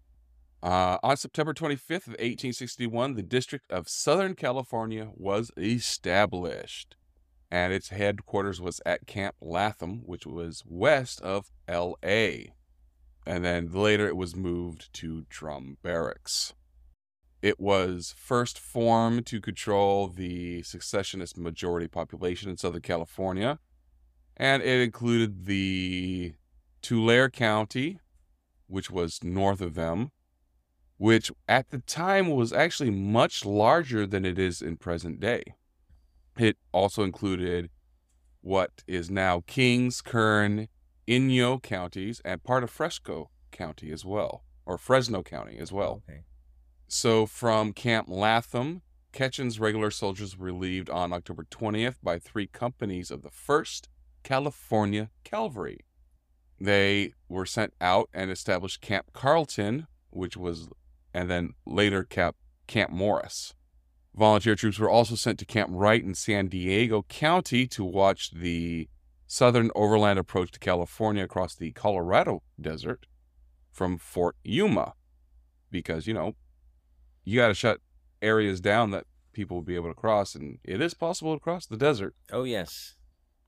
Uh, 0.62 0.96
on 1.02 1.16
September 1.16 1.52
25th 1.52 2.06
of 2.06 2.14
1861, 2.14 3.14
the 3.14 3.22
District 3.22 3.70
of 3.70 3.88
Southern 3.88 4.34
California 4.34 5.10
was 5.14 5.50
established, 5.58 6.96
and 7.50 7.72
its 7.72 7.90
headquarters 7.90 8.60
was 8.60 8.80
at 8.86 9.06
Camp 9.06 9.34
Latham, 9.42 10.02
which 10.06 10.26
was 10.26 10.62
west 10.66 11.20
of 11.20 11.50
L.A. 11.68 12.54
And 13.26 13.44
then 13.44 13.70
later 13.72 14.06
it 14.06 14.16
was 14.16 14.36
moved 14.36 14.92
to 14.94 15.24
Drum 15.30 15.78
Barracks. 15.82 16.52
It 17.40 17.60
was 17.60 18.14
first 18.16 18.58
formed 18.58 19.26
to 19.26 19.40
control 19.40 20.08
the 20.08 20.62
secessionist 20.62 21.36
majority 21.36 21.88
population 21.88 22.50
in 22.50 22.56
Southern 22.56 22.80
California, 22.80 23.58
and 24.36 24.62
it 24.62 24.80
included 24.80 25.44
the 25.44 26.34
Tulare 26.80 27.30
County, 27.30 28.00
which 28.66 28.90
was 28.90 29.22
north 29.22 29.60
of 29.60 29.74
them, 29.74 30.10
which 30.96 31.30
at 31.48 31.70
the 31.70 31.80
time 31.80 32.28
was 32.30 32.52
actually 32.52 32.90
much 32.90 33.44
larger 33.44 34.06
than 34.06 34.24
it 34.24 34.38
is 34.38 34.62
in 34.62 34.76
present 34.76 35.20
day. 35.20 35.42
It 36.38 36.56
also 36.72 37.02
included 37.02 37.70
what 38.40 38.82
is 38.86 39.10
now 39.10 39.42
Kings, 39.46 40.00
Kern, 40.00 40.68
Inyo 41.06 41.62
counties, 41.62 42.20
and 42.24 42.42
part 42.42 42.64
of 42.64 42.70
Fresco 42.70 43.30
County 43.50 43.90
as 43.90 44.04
well, 44.04 44.44
or 44.66 44.78
Fresno 44.78 45.22
County 45.22 45.58
as 45.58 45.72
well. 45.72 46.02
Okay. 46.08 46.20
So 46.88 47.26
from 47.26 47.72
Camp 47.72 48.08
Latham, 48.08 48.82
Ketchum's 49.12 49.60
regular 49.60 49.90
soldiers 49.90 50.36
were 50.36 50.46
relieved 50.46 50.90
on 50.90 51.12
October 51.12 51.44
20th 51.44 51.96
by 52.02 52.18
three 52.18 52.46
companies 52.46 53.10
of 53.10 53.22
the 53.22 53.30
1st 53.30 53.88
California 54.22 55.10
Cavalry. 55.22 55.80
They 56.60 57.12
were 57.28 57.46
sent 57.46 57.74
out 57.80 58.08
and 58.12 58.30
established 58.30 58.80
Camp 58.80 59.12
Carleton, 59.12 59.86
which 60.10 60.36
was, 60.36 60.68
and 61.12 61.30
then 61.30 61.54
later 61.66 62.04
Camp, 62.04 62.36
Camp 62.66 62.90
Morris. 62.90 63.54
Volunteer 64.16 64.54
troops 64.54 64.78
were 64.78 64.90
also 64.90 65.14
sent 65.16 65.38
to 65.40 65.44
Camp 65.44 65.70
Wright 65.72 66.02
in 66.02 66.14
San 66.14 66.48
Diego 66.48 67.04
County 67.08 67.66
to 67.68 67.84
watch 67.84 68.30
the 68.30 68.88
southern 69.26 69.70
overland 69.74 70.18
approach 70.18 70.50
to 70.52 70.58
California 70.58 71.24
across 71.24 71.54
the 71.54 71.72
Colorado 71.72 72.42
Desert 72.60 73.06
from 73.70 73.98
Fort 73.98 74.36
Yuma. 74.44 74.94
Because, 75.70 76.06
you 76.06 76.14
know, 76.14 76.34
you 77.24 77.40
got 77.40 77.48
to 77.48 77.54
shut 77.54 77.80
areas 78.22 78.60
down 78.60 78.90
that 78.90 79.06
people 79.34 79.56
will 79.58 79.64
be 79.64 79.74
able 79.74 79.90
to 79.90 79.94
cross, 79.94 80.34
and 80.34 80.58
it 80.64 80.80
is 80.80 80.94
possible 80.94 81.34
to 81.34 81.40
cross 81.40 81.66
the 81.66 81.76
desert. 81.76 82.14
Oh 82.32 82.44
yes. 82.44 82.94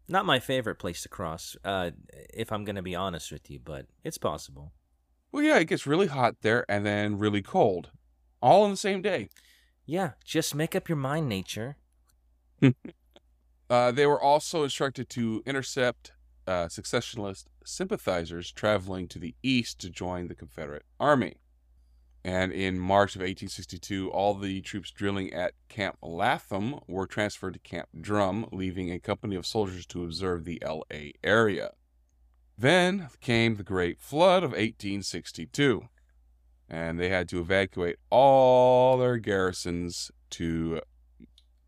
Not 0.09 0.27
my 0.27 0.39
favorite 0.39 0.79
place 0.79 1.03
to 1.03 1.09
cross, 1.09 1.57
uh, 1.65 1.91
if 2.35 2.53
I'm 2.53 2.65
gonna 2.65 2.83
be 2.83 2.95
honest 2.95 3.33
with 3.33 3.51
you, 3.51 3.59
but 3.65 3.87
it's 4.05 4.19
possible. 4.19 4.73
Well, 5.33 5.43
yeah, 5.43 5.59
it 5.59 5.69
gets 5.69 5.87
really 5.87 6.07
hot 6.07 6.37
there 6.43 6.65
and 6.69 6.85
then 6.85 7.19
really 7.19 7.43
cold, 7.43 7.91
all 8.41 8.65
in 8.65 8.71
the 8.71 8.77
same 8.77 9.03
day. 9.03 9.29
Yeah, 9.85 10.13
just 10.25 10.55
make 10.55 10.75
up 10.75 10.89
your 10.89 10.97
mind, 10.97 11.29
nature. 11.29 11.77
Uh, 13.69 13.91
they 13.91 14.07
were 14.07 14.21
also 14.21 14.63
instructed 14.63 15.09
to 15.11 15.43
intercept 15.45 16.13
uh, 16.47 16.69
secessionist 16.69 17.49
sympathizers 17.65 18.53
traveling 18.53 19.09
to 19.09 19.19
the 19.19 19.35
east 19.43 19.81
to 19.81 19.91
join 19.91 20.29
the 20.29 20.35
Confederate 20.35 20.85
Army. 21.01 21.37
And 22.25 22.53
in 22.53 22.79
March 22.79 23.15
of 23.15 23.21
1862, 23.21 24.11
all 24.11 24.35
the 24.35 24.61
troops 24.61 24.91
drilling 24.91 25.33
at 25.33 25.55
Camp 25.69 25.97
Latham 26.03 26.81
were 26.89 27.07
transferred 27.07 27.55
to 27.55 27.61
Camp 27.61 27.89
Drum, 28.01 28.49
leaving 28.51 28.91
a 28.91 28.99
company 28.99 29.37
of 29.37 29.47
soldiers 29.47 29.87
to 29.87 30.03
observe 30.03 30.45
the 30.45 30.61
LA 30.65 31.13
area. 31.23 31.71
Then 32.59 33.11
came 33.21 33.57
the 33.57 33.63
Great 33.63 34.01
Flood 34.01 34.43
of 34.43 34.51
1862, 34.51 35.89
and 36.69 36.99
they 36.99 37.11
had 37.11 37.29
to 37.29 37.41
evacuate 37.41 37.99
all 38.11 38.99
their 38.99 39.19
garrisons 39.19 40.11
to 40.31 40.81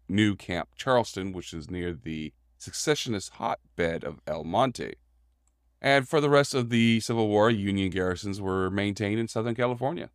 new 0.08 0.34
Camp 0.34 0.70
Charleston, 0.76 1.32
which 1.32 1.52
is 1.52 1.70
near 1.70 1.92
the 1.92 2.32
secessionist 2.56 3.34
hotbed 3.34 4.04
of 4.04 4.20
El 4.26 4.44
Monte. 4.44 4.94
And 5.80 6.08
for 6.08 6.20
the 6.20 6.30
rest 6.30 6.54
of 6.54 6.70
the 6.70 7.00
Civil 7.00 7.28
War, 7.28 7.50
Union 7.50 7.90
garrisons 7.90 8.40
were 8.40 8.70
maintained 8.70 9.20
in 9.20 9.28
Southern 9.28 9.54
California. 9.54 10.10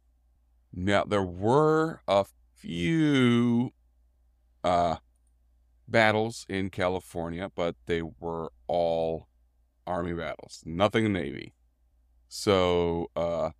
Now, 0.73 1.03
there 1.05 1.23
were 1.23 2.01
a 2.07 2.25
few 2.55 3.71
uh, 4.63 4.97
battles 5.87 6.45
in 6.49 6.69
California, 6.69 7.49
but 7.55 7.75
they 7.85 8.01
were 8.01 8.51
all 8.67 9.27
Army 9.85 10.13
battles, 10.13 10.63
nothing 10.65 11.11
Navy. 11.13 11.53
So, 12.27 13.09
uh, 13.15 13.51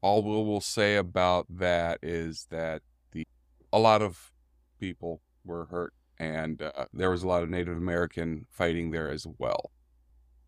all 0.00 0.22
we 0.22 0.30
will 0.30 0.60
say 0.60 0.96
about 0.96 1.46
that 1.50 1.98
is 2.02 2.46
that 2.50 2.82
the 3.12 3.26
a 3.72 3.78
lot 3.78 4.00
of 4.00 4.32
people 4.78 5.20
were 5.44 5.66
hurt, 5.66 5.94
and 6.18 6.62
uh, 6.62 6.86
there 6.92 7.10
was 7.10 7.22
a 7.22 7.28
lot 7.28 7.42
of 7.42 7.50
Native 7.50 7.76
American 7.76 8.46
fighting 8.50 8.90
there 8.90 9.10
as 9.10 9.26
well. 9.38 9.70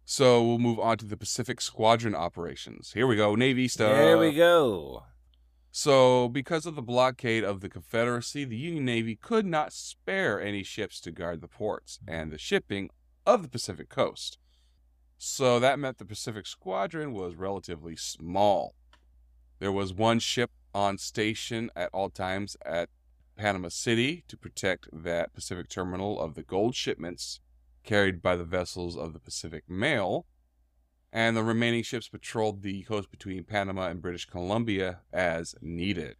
So 0.05 0.43
we'll 0.45 0.59
move 0.59 0.79
on 0.79 0.99
to 0.99 1.07
the 1.07 1.17
Pacific 1.17 1.61
Squadron 1.61 2.15
operations. 2.15 2.93
Here 2.93 3.07
we 3.07 3.17
go, 3.17 3.35
Navy 3.35 3.69
stuff. 3.69 3.93
There 3.93 4.19
we 4.19 4.33
go. 4.33 5.05
So, 5.75 6.29
because 6.29 6.67
of 6.67 6.75
the 6.75 6.83
blockade 6.83 7.45
of 7.45 7.63
the 7.63 7.69
Confederacy, 7.71 8.45
the 8.45 8.59
Union 8.59 8.85
Navy 8.85 9.17
could 9.17 9.47
not 9.47 9.73
spare 9.73 10.39
any 10.39 10.63
ships 10.63 11.01
to 11.01 11.11
guard 11.11 11.41
the 11.41 11.49
ports 11.49 11.99
and 12.07 12.31
the 12.31 12.37
shipping 12.37 12.91
of 13.25 13.43
the 13.43 13.49
Pacific 13.49 13.89
coast. 13.89 14.37
So, 15.17 15.59
that 15.61 15.79
meant 15.79 15.97
the 15.97 16.05
Pacific 16.05 16.47
Squadron 16.47 17.15
was 17.15 17.37
relatively 17.37 17.97
small. 17.97 18.75
There 19.61 19.73
was 19.73 19.95
one 19.95 20.19
ship 20.19 20.51
on 20.75 20.99
station 20.99 21.71
at 21.75 21.89
all 21.95 22.11
times 22.11 22.55
at 22.67 22.91
Panama 23.43 23.71
City 23.71 24.23
to 24.29 24.37
protect 24.37 24.87
that 24.93 25.35
Pacific 25.35 25.69
terminal 25.69 26.21
of 26.21 26.37
the 26.37 26.45
gold 26.45 26.77
shipments 26.77 27.41
carried 27.83 28.23
by 28.23 28.37
the 28.37 28.45
vessels 28.45 28.97
of 28.97 29.13
the 29.13 29.19
Pacific 29.19 29.69
Mail 29.69 30.27
and 31.13 31.37
the 31.37 31.43
remaining 31.43 31.83
ships 31.83 32.07
patrolled 32.07 32.63
the 32.63 32.85
coast 32.85 33.11
between 33.11 33.43
Panama 33.43 33.89
and 33.89 34.01
British 34.01 34.27
Columbia 34.27 35.01
as 35.13 35.57
needed. 35.61 36.15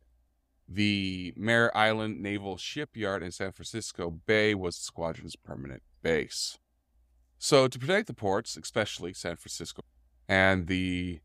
The 0.69 1.33
Mare 1.37 1.75
Island 1.77 2.21
Naval 2.21 2.57
Shipyard 2.57 3.23
in 3.23 3.31
San 3.31 3.53
Francisco 3.53 4.11
Bay 4.11 4.53
was 4.57 4.79
the 4.79 4.83
squadron's 4.83 5.37
permanent 5.37 5.85
base. 6.03 6.59
So, 7.39 7.69
to 7.69 7.79
protect 7.79 8.09
the 8.09 8.15
ports, 8.15 8.57
especially 8.57 9.15
San 9.15 9.37
Francisco, 9.37 9.83
and 10.29 10.67
the 10.67 11.21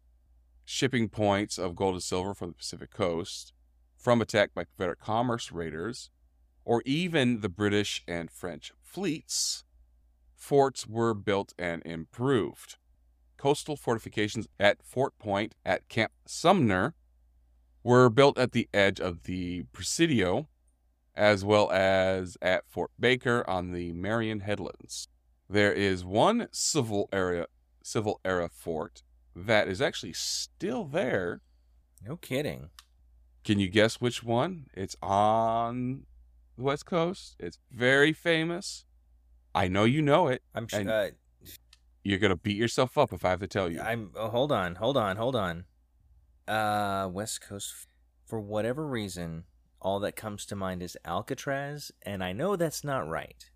shipping 0.63 1.09
points 1.09 1.57
of 1.57 1.75
gold 1.75 1.95
and 1.95 2.03
silver 2.03 2.35
from 2.35 2.49
the 2.49 2.55
Pacific 2.55 2.91
coast 2.91 3.53
from 3.97 4.21
attack 4.21 4.53
by 4.53 4.63
Confederate 4.63 4.99
commerce 4.99 5.51
raiders, 5.51 6.09
or 6.63 6.81
even 6.85 7.41
the 7.41 7.49
British 7.49 8.03
and 8.07 8.31
French 8.31 8.71
fleets, 8.81 9.63
forts 10.35 10.87
were 10.87 11.13
built 11.13 11.53
and 11.57 11.81
improved 11.85 12.77
coastal 13.37 13.75
fortifications 13.77 14.47
at 14.59 14.83
Fort 14.83 15.17
Point 15.19 15.55
at 15.65 15.87
Camp 15.87 16.11
Sumner 16.25 16.93
were 17.83 18.09
built 18.09 18.37
at 18.37 18.51
the 18.51 18.67
edge 18.73 18.99
of 18.99 19.23
the 19.23 19.63
Presidio, 19.71 20.49
as 21.15 21.45
well 21.45 21.71
as 21.71 22.37
at 22.41 22.67
Fort 22.67 22.91
Baker 22.99 23.47
on 23.47 23.71
the 23.71 23.93
Marin 23.93 24.41
Headlands. 24.41 25.07
There 25.49 25.71
is 25.71 26.03
one 26.03 26.47
civil 26.51 27.07
era 27.13 27.47
civil 27.81 28.19
era 28.25 28.49
fort 28.49 29.01
that 29.33 29.69
is 29.69 29.81
actually 29.81 30.11
still 30.11 30.83
there. 30.83 31.39
No 32.05 32.17
kidding. 32.17 32.69
Can 33.47 33.59
you 33.59 33.69
guess 33.69 34.01
which 34.01 34.25
one? 34.25 34.65
It's 34.73 34.97
on 35.01 36.03
the 36.57 36.63
West 36.63 36.85
Coast. 36.85 37.37
It's 37.39 37.59
very 37.71 38.11
famous. 38.11 38.83
I 39.55 39.69
know 39.69 39.85
you 39.85 40.01
know 40.01 40.27
it. 40.27 40.41
I'm 40.53 40.67
sure. 40.67 40.89
Uh, 40.89 41.11
You're 42.03 42.19
gonna 42.19 42.35
beat 42.35 42.57
yourself 42.57 42.97
up 42.97 43.13
if 43.13 43.23
I 43.23 43.29
have 43.29 43.39
to 43.39 43.47
tell 43.47 43.71
you. 43.71 43.79
I'm. 43.79 44.11
Oh, 44.17 44.27
hold 44.27 44.51
on. 44.51 44.75
Hold 44.75 44.97
on. 44.97 45.15
Hold 45.15 45.37
on. 45.37 45.63
Uh, 46.45 47.07
West 47.09 47.39
Coast. 47.39 47.73
For 48.25 48.41
whatever 48.41 48.85
reason, 48.85 49.45
all 49.79 50.01
that 50.01 50.17
comes 50.17 50.45
to 50.47 50.57
mind 50.57 50.83
is 50.83 50.97
Alcatraz, 51.05 51.93
and 52.01 52.21
I 52.21 52.33
know 52.33 52.57
that's 52.57 52.83
not 52.83 53.07
right. 53.07 53.49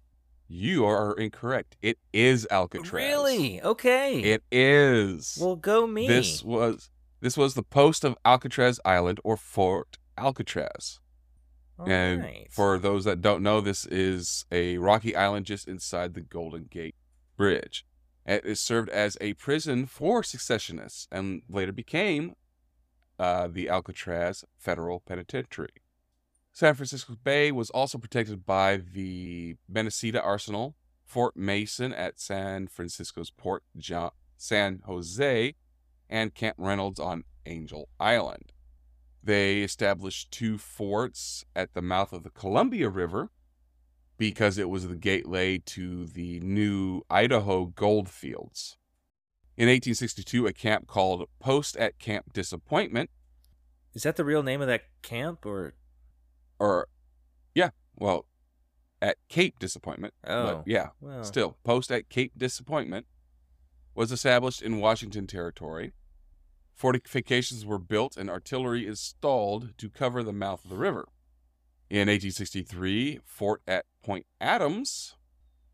You 0.47 0.85
are 0.85 1.13
incorrect. 1.15 1.75
It 1.81 1.97
is 2.13 2.47
Alcatraz. 2.49 2.93
Really? 2.93 3.61
Okay. 3.61 4.21
It 4.21 4.43
is. 4.53 5.37
well, 5.41 5.57
go 5.57 5.85
me. 5.85 6.07
This 6.07 6.41
was 6.41 6.89
this 7.21 7.37
was 7.37 7.53
the 7.53 7.63
post 7.63 8.03
of 8.03 8.17
Alcatraz 8.25 8.79
Island 8.83 9.19
or 9.23 9.37
Fort 9.37 9.97
Alcatraz. 10.17 10.99
All 11.79 11.89
and 11.89 12.21
right. 12.21 12.47
for 12.51 12.77
those 12.77 13.05
that 13.05 13.21
don't 13.21 13.41
know, 13.41 13.61
this 13.61 13.85
is 13.85 14.45
a 14.51 14.77
rocky 14.77 15.15
island 15.15 15.45
just 15.45 15.67
inside 15.67 16.13
the 16.13 16.21
Golden 16.21 16.65
Gate 16.69 16.95
Bridge. 17.37 17.85
It 18.25 18.45
is 18.45 18.59
served 18.59 18.89
as 18.89 19.17
a 19.19 19.33
prison 19.33 19.85
for 19.85 20.23
secessionists 20.23 21.07
and 21.11 21.41
later 21.49 21.71
became 21.71 22.35
uh, 23.17 23.47
the 23.51 23.69
Alcatraz 23.69 24.43
Federal 24.57 24.99
Penitentiary. 24.99 25.81
San 26.51 26.73
Francisco 26.73 27.15
Bay 27.23 27.51
was 27.51 27.69
also 27.69 27.97
protected 27.97 28.45
by 28.45 28.77
the 28.77 29.55
Benecita 29.71 30.23
Arsenal, 30.23 30.75
Fort 31.05 31.37
Mason 31.37 31.93
at 31.93 32.19
San 32.19 32.67
Francisco's 32.67 33.31
Port 33.31 33.63
Jo- 33.77 34.13
San 34.37 34.81
Jose, 34.85 35.55
and 36.11 36.35
Camp 36.35 36.57
Reynolds 36.59 36.99
on 36.99 37.23
Angel 37.45 37.89
Island. 37.99 38.51
They 39.23 39.61
established 39.61 40.31
two 40.31 40.57
forts 40.57 41.45
at 41.55 41.73
the 41.73 41.81
mouth 41.81 42.11
of 42.11 42.23
the 42.23 42.29
Columbia 42.29 42.89
River 42.89 43.31
because 44.17 44.57
it 44.57 44.69
was 44.69 44.87
the 44.87 44.95
gateway 44.95 45.57
to 45.57 46.05
the 46.05 46.39
new 46.41 47.01
Idaho 47.09 47.65
gold 47.65 48.09
fields. 48.09 48.77
In 49.57 49.67
1862, 49.67 50.47
a 50.47 50.53
camp 50.53 50.87
called 50.87 51.27
Post 51.39 51.77
at 51.77 51.97
Camp 51.97 52.33
Disappointment, 52.33 53.09
is 53.93 54.03
that 54.03 54.15
the 54.15 54.25
real 54.25 54.43
name 54.43 54.61
of 54.61 54.67
that 54.67 54.83
camp, 55.01 55.45
or 55.45 55.73
or 56.59 56.87
yeah, 57.53 57.71
well, 57.95 58.25
at 59.01 59.17
Cape 59.27 59.59
Disappointment, 59.59 60.13
oh, 60.25 60.45
but 60.45 60.63
yeah, 60.65 60.89
well, 60.99 61.23
Still, 61.23 61.57
post 61.63 61.91
at 61.91 62.09
Cape 62.09 62.33
Disappointment 62.37 63.05
was 63.93 64.11
established 64.11 64.61
in 64.61 64.79
Washington 64.79 65.27
Territory. 65.27 65.93
Fortifications 66.81 67.63
were 67.63 67.77
built 67.77 68.17
and 68.17 68.27
artillery 68.27 68.87
installed 68.87 69.77
to 69.77 69.87
cover 69.87 70.23
the 70.23 70.33
mouth 70.33 70.63
of 70.63 70.71
the 70.71 70.77
river. 70.77 71.07
In 71.91 72.07
1863, 72.07 73.19
Fort 73.23 73.61
at 73.67 73.85
Point 74.03 74.25
Adams 74.41 75.15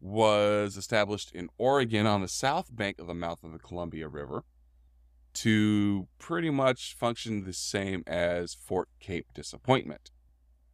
was 0.02 0.76
established 0.76 1.32
in 1.34 1.48
Oregon 1.58 2.06
on 2.06 2.20
the 2.20 2.28
south 2.28 2.76
bank 2.76 3.00
of 3.00 3.08
the 3.08 3.14
mouth 3.14 3.42
of 3.42 3.54
the 3.54 3.58
Columbia 3.58 4.10
River 4.10 4.44
to 5.36 6.10
pretty 6.20 6.50
much 6.50 6.94
function 6.94 7.46
the 7.46 7.54
same 7.54 8.04
as 8.06 8.54
Fort 8.54 8.90
Cape 9.00 9.28
Disappointment. 9.34 10.12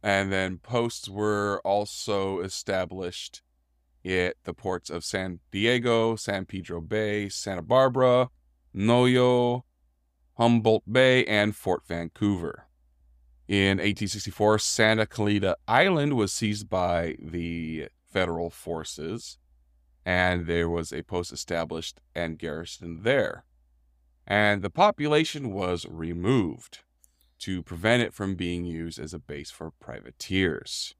And 0.02 0.32
then 0.32 0.58
posts 0.58 1.08
were 1.08 1.60
also 1.64 2.40
established 2.40 3.40
at 4.04 4.34
the 4.42 4.52
ports 4.52 4.90
of 4.90 5.04
San 5.04 5.38
Diego, 5.52 6.16
San 6.16 6.44
Pedro 6.44 6.80
Bay, 6.80 7.28
Santa 7.28 7.62
Barbara, 7.62 8.30
Noyo, 8.74 9.62
Humboldt 10.36 10.82
Bay, 10.90 11.24
and 11.24 11.54
Fort 11.54 11.86
Vancouver. 11.86 12.66
In 13.46 13.78
1864, 13.78 14.58
Santa 14.58 15.06
Clarita 15.06 15.56
Island 15.68 16.14
was 16.14 16.32
seized 16.32 16.68
by 16.68 17.16
the 17.20 17.88
federal 18.10 18.50
forces, 18.50 19.38
and 20.04 20.46
there 20.46 20.68
was 20.68 20.92
a 20.92 21.02
post 21.02 21.32
established 21.32 22.00
and 22.14 22.38
garrisoned 22.38 23.04
there. 23.04 23.44
And 24.26 24.62
the 24.62 24.70
population 24.70 25.52
was 25.52 25.86
removed 25.86 26.80
to 27.40 27.62
prevent 27.62 28.02
it 28.02 28.14
from 28.14 28.34
being 28.34 28.64
used 28.64 28.98
as 28.98 29.12
a 29.12 29.18
base 29.18 29.50
for 29.50 29.70
privateers. 29.70 30.94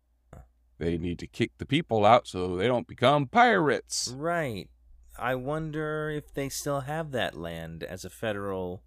They 0.78 0.98
need 0.98 1.18
to 1.20 1.26
kick 1.26 1.52
the 1.58 1.66
people 1.66 2.04
out 2.04 2.26
so 2.26 2.56
they 2.56 2.66
don't 2.66 2.86
become 2.86 3.26
pirates. 3.26 4.12
right. 4.16 4.68
I 5.16 5.36
wonder 5.36 6.10
if 6.10 6.34
they 6.34 6.48
still 6.48 6.80
have 6.80 7.12
that 7.12 7.36
land 7.36 7.84
as 7.84 8.04
a 8.04 8.10
federal 8.10 8.82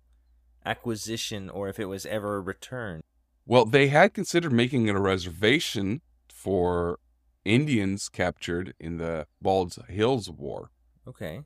acquisition, 0.67 1.49
or 1.49 1.69
if 1.69 1.79
it 1.79 1.85
was 1.85 2.05
ever 2.05 2.41
returned. 2.41 3.03
Well, 3.45 3.65
they 3.65 3.87
had 3.87 4.13
considered 4.13 4.51
making 4.51 4.87
it 4.87 4.95
a 4.95 4.99
reservation 4.99 6.01
for 6.29 6.99
Indians 7.45 8.09
captured 8.09 8.73
in 8.79 8.97
the 8.97 9.25
Bald 9.41 9.75
Hills 9.87 10.29
War, 10.29 10.69
Okay. 11.07 11.41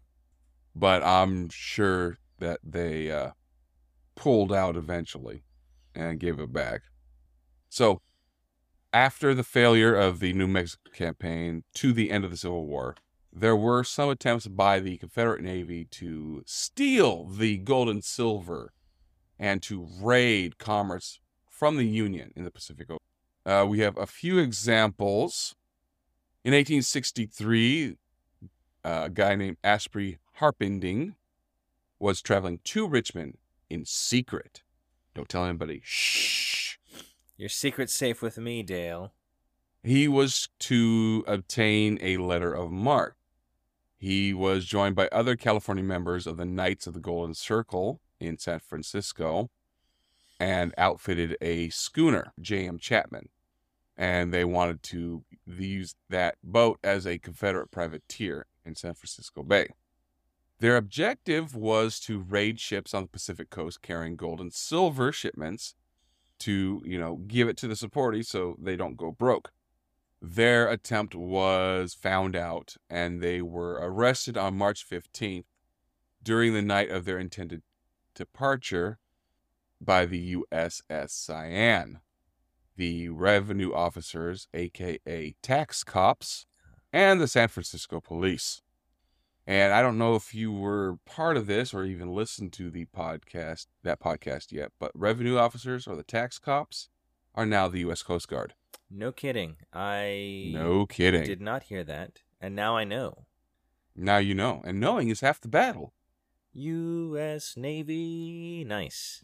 but 0.75 1.03
I'm 1.03 1.49
sure 1.49 2.17
that 2.39 2.59
they 2.63 3.11
uh, 3.11 3.31
pulled 4.15 4.51
out 4.51 4.75
eventually 4.75 5.43
and 5.93 6.19
gave 6.19 6.39
it 6.39 6.51
back. 6.51 6.81
So, 7.69 8.01
after 8.91 9.33
the 9.33 9.43
failure 9.43 9.95
of 9.95 10.19
the 10.19 10.33
New 10.33 10.47
Mexico 10.47 10.89
campaign 10.91 11.63
to 11.75 11.93
the 11.93 12.09
end 12.11 12.25
of 12.25 12.31
the 12.31 12.37
Civil 12.37 12.65
War, 12.65 12.95
there 13.31 13.55
were 13.55 13.83
some 13.83 14.09
attempts 14.09 14.47
by 14.47 14.79
the 14.79 14.97
Confederate 14.97 15.41
Navy 15.41 15.85
to 15.85 16.43
steal 16.45 17.25
the 17.25 17.57
gold 17.57 17.87
and 17.89 18.03
silver 18.03 18.73
and 19.41 19.63
to 19.63 19.87
raid 19.99 20.59
commerce 20.59 21.19
from 21.49 21.75
the 21.75 21.87
Union 21.87 22.31
in 22.35 22.45
the 22.45 22.51
Pacific 22.51 22.89
Ocean. 22.89 22.99
Uh, 23.43 23.65
we 23.67 23.79
have 23.79 23.97
a 23.97 24.05
few 24.05 24.37
examples. 24.37 25.55
In 26.45 26.53
1863, 26.53 27.97
a 28.83 29.09
guy 29.09 29.35
named 29.35 29.57
Asbury 29.63 30.19
Harpending 30.39 31.15
was 31.99 32.21
traveling 32.21 32.59
to 32.65 32.87
Richmond 32.87 33.39
in 33.67 33.83
secret. 33.83 34.61
Don't 35.15 35.27
tell 35.27 35.43
anybody. 35.43 35.81
Shh. 35.83 36.77
Your 37.35 37.49
secret's 37.49 37.93
safe 37.93 38.21
with 38.21 38.37
me, 38.37 38.61
Dale. 38.61 39.11
he 39.83 40.07
was 40.07 40.49
to 40.59 41.23
obtain 41.25 41.97
a 41.99 42.17
letter 42.17 42.53
of 42.53 42.71
marque. 42.71 43.17
He 43.97 44.33
was 44.35 44.65
joined 44.65 44.95
by 44.95 45.07
other 45.11 45.35
California 45.35 45.83
members 45.83 46.27
of 46.27 46.37
the 46.37 46.45
Knights 46.45 46.85
of 46.85 46.93
the 46.93 46.99
Golden 46.99 47.33
Circle 47.33 47.99
in 48.21 48.37
San 48.37 48.59
Francisco 48.59 49.49
and 50.39 50.73
outfitted 50.77 51.37
a 51.41 51.69
schooner, 51.69 52.33
J.M. 52.39 52.79
Chapman. 52.79 53.29
And 53.97 54.33
they 54.33 54.45
wanted 54.45 54.81
to 54.83 55.23
use 55.45 55.95
that 56.09 56.35
boat 56.43 56.79
as 56.83 57.05
a 57.05 57.19
Confederate 57.19 57.69
privateer 57.69 58.47
in 58.65 58.75
San 58.75 58.93
Francisco 58.93 59.43
Bay. 59.43 59.69
Their 60.59 60.77
objective 60.77 61.55
was 61.55 61.99
to 62.01 62.19
raid 62.19 62.59
ships 62.59 62.93
on 62.93 63.03
the 63.03 63.09
Pacific 63.09 63.49
coast 63.49 63.81
carrying 63.81 64.15
gold 64.15 64.39
and 64.39 64.53
silver 64.53 65.11
shipments 65.11 65.75
to, 66.39 66.81
you 66.85 66.99
know, 66.99 67.17
give 67.27 67.47
it 67.47 67.57
to 67.57 67.67
the 67.67 67.75
supportees 67.75 68.25
so 68.25 68.55
they 68.59 68.75
don't 68.75 68.97
go 68.97 69.11
broke. 69.11 69.51
Their 70.21 70.67
attempt 70.69 71.15
was 71.15 71.93
found 71.93 72.35
out 72.35 72.77
and 72.89 73.21
they 73.21 73.41
were 73.41 73.79
arrested 73.81 74.37
on 74.37 74.57
March 74.57 74.87
15th 74.87 75.45
during 76.23 76.53
the 76.53 76.61
night 76.61 76.89
of 76.89 77.05
their 77.05 77.17
intended 77.17 77.63
departure 78.15 78.99
by 79.79 80.05
the 80.05 80.35
USS 80.35 81.09
Cyane. 81.11 81.99
The 82.77 83.09
revenue 83.09 83.73
officers, 83.73 84.47
aka 84.53 85.35
tax 85.41 85.83
cops, 85.83 86.45
and 86.93 87.19
the 87.21 87.27
San 87.27 87.47
Francisco 87.47 87.99
police. 87.99 88.61
And 89.47 89.73
I 89.73 89.81
don't 89.81 89.97
know 89.97 90.15
if 90.15 90.33
you 90.33 90.51
were 90.51 90.97
part 91.05 91.35
of 91.35 91.47
this 91.47 91.73
or 91.73 91.83
even 91.83 92.13
listened 92.13 92.53
to 92.53 92.69
the 92.69 92.85
podcast, 92.85 93.67
that 93.83 93.99
podcast 93.99 94.51
yet, 94.51 94.71
but 94.79 94.91
revenue 94.93 95.37
officers 95.37 95.87
or 95.87 95.95
the 95.95 96.03
tax 96.03 96.37
cops 96.39 96.89
are 97.35 97.45
now 97.45 97.67
the 97.67 97.79
U.S. 97.79 98.03
Coast 98.03 98.27
Guard. 98.27 98.53
No 98.89 99.11
kidding. 99.11 99.57
I 99.73 100.51
No 100.53 100.85
kidding. 100.85 101.23
did 101.23 101.41
not 101.41 101.63
hear 101.63 101.83
that, 101.83 102.19
and 102.39 102.55
now 102.55 102.75
I 102.77 102.83
know. 102.83 103.25
Now 103.95 104.17
you 104.17 104.33
know. 104.35 104.61
And 104.63 104.79
knowing 104.79 105.09
is 105.09 105.21
half 105.21 105.39
the 105.41 105.47
battle. 105.47 105.93
U.S. 106.53 107.55
Navy, 107.57 108.63
nice. 108.65 109.23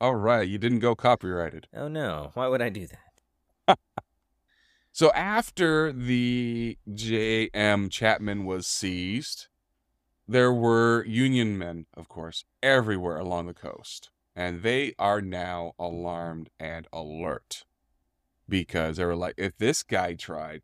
All 0.00 0.14
right. 0.14 0.48
You 0.48 0.58
didn't 0.58 0.78
go 0.78 0.94
copyrighted. 0.94 1.66
Oh 1.74 1.88
no, 1.88 2.30
why 2.34 2.48
would 2.48 2.62
I 2.62 2.68
do 2.70 2.86
that? 2.86 3.78
So 4.92 5.12
after 5.12 5.92
the 5.92 6.76
J.M. 6.92 7.88
Chapman 7.90 8.44
was 8.44 8.66
seized, 8.66 9.46
there 10.26 10.52
were 10.52 11.04
Union 11.06 11.56
men, 11.56 11.86
of 11.96 12.08
course, 12.08 12.44
everywhere 12.60 13.16
along 13.18 13.46
the 13.46 13.54
coast. 13.54 14.10
And 14.34 14.62
they 14.62 14.94
are 14.98 15.20
now 15.20 15.74
alarmed 15.78 16.50
and 16.58 16.88
alert 16.92 17.64
because 18.48 18.96
they 18.96 19.04
were 19.04 19.14
like, 19.16 19.34
if 19.36 19.56
this 19.58 19.84
guy 19.84 20.14
tried, 20.14 20.62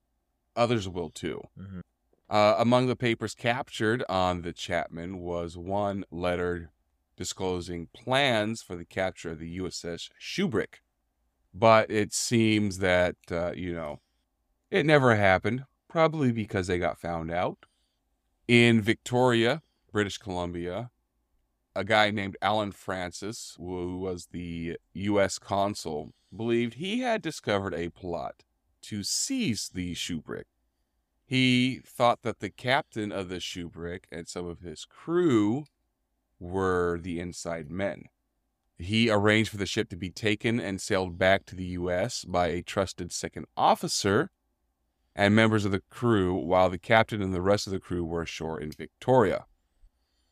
others 0.57 0.89
will 0.89 1.11
too. 1.11 1.43
Mhm. 1.59 1.83
Uh, 2.29 2.57
among 2.59 2.87
the 2.87 2.97
papers 2.97 3.35
captured 3.35 4.03
on 4.09 4.43
the 4.43 4.53
Chapman 4.53 5.19
was 5.19 5.57
one 5.57 6.05
letter 6.11 6.71
disclosing 7.17 7.89
plans 7.95 8.63
for 8.63 8.77
the 8.77 8.85
capture 8.85 9.31
of 9.31 9.39
the 9.39 9.59
USS 9.59 10.11
Shubrick. 10.21 10.81
But 11.55 11.91
it 11.91 12.13
seems 12.13 12.79
that, 12.79 13.17
uh, 13.31 13.53
you 13.53 13.73
know, 13.73 14.01
it 14.71 14.85
never 14.85 15.17
happened, 15.17 15.65
probably 15.89 16.33
because 16.33 16.67
they 16.67 16.79
got 16.79 17.01
found 17.01 17.31
out. 17.31 17.59
In 18.49 18.81
Victoria, 18.81 19.63
British 19.93 20.19
Columbia, 20.19 20.91
a 21.75 21.85
guy 21.85 22.11
named 22.11 22.37
Allen 22.43 22.73
Francis, 22.73 23.55
who 23.59 23.99
was 23.99 24.27
the 24.33 24.77
U.S. 24.95 25.39
consul, 25.39 26.13
believed 26.35 26.75
he 26.75 27.01
had 27.01 27.23
discovered 27.23 27.75
a 27.75 27.89
plot 27.89 28.43
to 28.83 29.03
seize 29.03 29.71
the 29.73 29.95
Shubrick. 29.95 30.45
He 31.27 31.81
thought 31.85 32.23
that 32.23 32.39
the 32.39 32.51
captain 32.51 33.11
of 33.11 33.29
the 33.29 33.41
Shubrick 33.41 34.05
and 34.13 34.29
some 34.29 34.47
of 34.47 34.61
his 34.61 34.85
crew 34.85 35.65
were 36.39 37.01
the 37.03 37.19
inside 37.19 37.69
men. 37.69 38.05
He 38.79 39.11
arranged 39.11 39.51
for 39.51 39.57
the 39.57 39.67
ship 39.67 39.89
to 39.89 39.97
be 39.97 40.11
taken 40.11 40.61
and 40.61 40.81
sailed 40.81 41.19
back 41.19 41.45
to 41.47 41.57
the 41.57 41.65
U.S. 41.65 42.25
by 42.25 42.49
a 42.49 42.63
trusted 42.63 43.11
second 43.11 43.47
officer 43.57 44.31
and 45.17 45.35
members 45.35 45.65
of 45.65 45.73
the 45.73 45.83
crew, 45.91 46.35
while 46.35 46.71
the 46.71 46.79
captain 46.79 47.21
and 47.23 47.35
the 47.35 47.43
rest 47.43 47.67
of 47.67 47.73
the 47.73 47.81
crew 47.81 48.05
were 48.05 48.23
ashore 48.23 48.61
in 48.61 48.71
Victoria. 48.71 49.47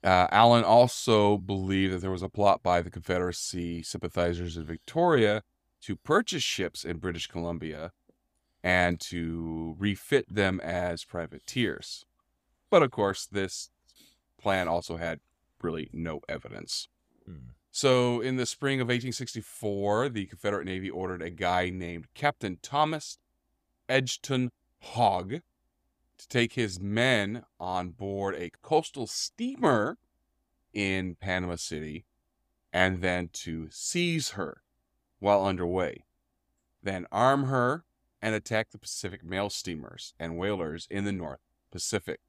Uh, 0.04 0.28
Allen 0.30 0.62
also 0.62 1.38
believed 1.38 1.94
that 1.94 2.02
there 2.02 2.10
was 2.10 2.22
a 2.22 2.28
plot 2.28 2.62
by 2.62 2.82
the 2.82 2.90
Confederacy 2.90 3.82
sympathizers 3.82 4.58
in 4.58 4.64
Victoria 4.64 5.42
to 5.80 5.96
purchase 5.96 6.42
ships 6.42 6.84
in 6.84 6.98
British 6.98 7.26
Columbia 7.26 7.92
and 8.64 8.98
to 8.98 9.76
refit 9.78 10.24
them 10.26 10.58
as 10.60 11.04
privateers. 11.04 12.06
But 12.70 12.82
of 12.82 12.90
course, 12.90 13.26
this 13.26 13.70
plan 14.40 14.68
also 14.68 14.96
had 14.96 15.20
really 15.60 15.90
no 15.92 16.22
evidence. 16.30 16.88
Hmm. 17.26 17.50
So, 17.70 18.20
in 18.20 18.36
the 18.36 18.46
spring 18.46 18.80
of 18.80 18.86
1864, 18.86 20.08
the 20.08 20.26
Confederate 20.26 20.64
Navy 20.64 20.88
ordered 20.88 21.20
a 21.20 21.30
guy 21.30 21.68
named 21.68 22.06
Captain 22.14 22.58
Thomas 22.62 23.18
Edgerton 23.88 24.50
Hogg 24.80 25.40
to 26.16 26.28
take 26.28 26.54
his 26.54 26.80
men 26.80 27.44
on 27.60 27.90
board 27.90 28.34
a 28.36 28.50
coastal 28.62 29.06
steamer 29.06 29.98
in 30.72 31.16
Panama 31.16 31.56
City 31.56 32.06
and 32.72 33.02
then 33.02 33.28
to 33.32 33.68
seize 33.70 34.30
her 34.30 34.62
while 35.18 35.44
underway, 35.44 36.04
then 36.82 37.06
arm 37.12 37.44
her 37.44 37.84
and 38.24 38.34
attack 38.34 38.70
the 38.70 38.78
Pacific 38.78 39.22
mail 39.22 39.50
steamers 39.50 40.14
and 40.18 40.38
whalers 40.38 40.88
in 40.90 41.04
the 41.04 41.12
North 41.12 41.40
Pacific. 41.70 42.20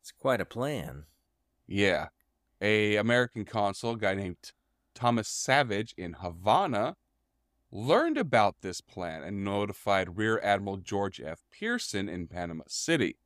It's 0.00 0.10
quite 0.10 0.40
a 0.40 0.44
plan. 0.44 1.04
Yeah. 1.64 2.08
A 2.60 2.96
American 2.96 3.44
consul, 3.44 3.92
a 3.92 3.96
guy 3.96 4.16
named 4.16 4.50
Thomas 4.96 5.28
Savage 5.28 5.94
in 5.96 6.14
Havana, 6.14 6.96
learned 7.70 8.18
about 8.18 8.62
this 8.62 8.80
plan 8.80 9.22
and 9.22 9.44
notified 9.44 10.16
Rear 10.16 10.40
Admiral 10.42 10.78
George 10.78 11.20
F. 11.20 11.44
Pearson 11.52 12.08
in 12.08 12.26
Panama 12.26 12.64
City. 12.66 13.16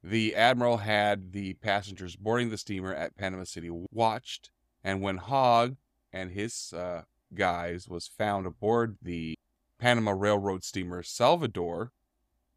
The 0.00 0.36
admiral 0.36 0.76
had 0.76 1.32
the 1.32 1.54
passengers 1.54 2.14
boarding 2.14 2.50
the 2.50 2.58
steamer 2.58 2.94
at 2.94 3.16
Panama 3.16 3.42
City 3.44 3.68
watched, 3.90 4.52
and 4.84 5.02
when 5.02 5.16
Hogg 5.16 5.74
and 6.12 6.30
his 6.30 6.72
uh, 6.72 7.02
guys 7.34 7.88
was 7.88 8.06
found 8.06 8.46
aboard 8.46 8.96
the 9.02 9.34
Panama 9.82 10.12
Railroad 10.12 10.62
steamer 10.62 11.02
Salvador, 11.02 11.90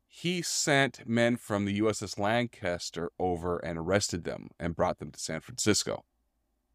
he 0.08 0.44
sent 0.44 1.10
men 1.10 1.38
from 1.38 1.66
the 1.66 1.80
USS 1.80 2.20
Lancaster 2.20 3.12
over 3.18 3.58
and 3.58 3.80
arrested 3.80 4.26
them 4.26 4.50
and 4.60 4.76
brought 4.76 5.00
them 5.00 5.10
to 5.10 5.20
San 5.20 5.40
Francisco. 5.40 6.06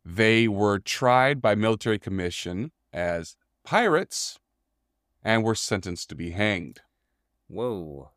They 0.05 0.49
were 0.49 0.81
tried 0.81 1.41
by 1.41 1.55
military 1.55 2.01
commission 2.01 2.73
as 2.93 3.37
pirates 3.63 4.41
and 5.23 5.45
were 5.45 5.55
sentenced 5.55 6.09
to 6.09 6.17
be 6.17 6.33
hanged. 6.33 6.81
Whoa. 7.47 8.11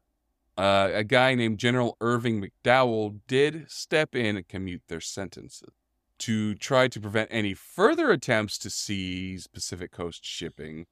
Uh, 0.58 0.90
a 0.92 1.04
guy 1.04 1.36
named 1.36 1.60
General 1.60 1.96
Irvin 2.02 2.42
McDowell 2.42 3.20
did 3.28 3.70
step 3.70 4.16
in 4.16 4.38
and 4.38 4.48
commute 4.48 4.82
their 4.88 5.02
sentences. 5.02 5.70
To 6.18 6.56
try 6.56 6.88
to 6.88 7.00
prevent 7.00 7.30
any 7.32 7.54
further 7.54 8.10
attempts 8.10 8.58
to 8.58 8.72
seize 8.72 9.46
Pacific 9.46 9.92
Coast 9.92 10.26
shipping, 10.26 10.88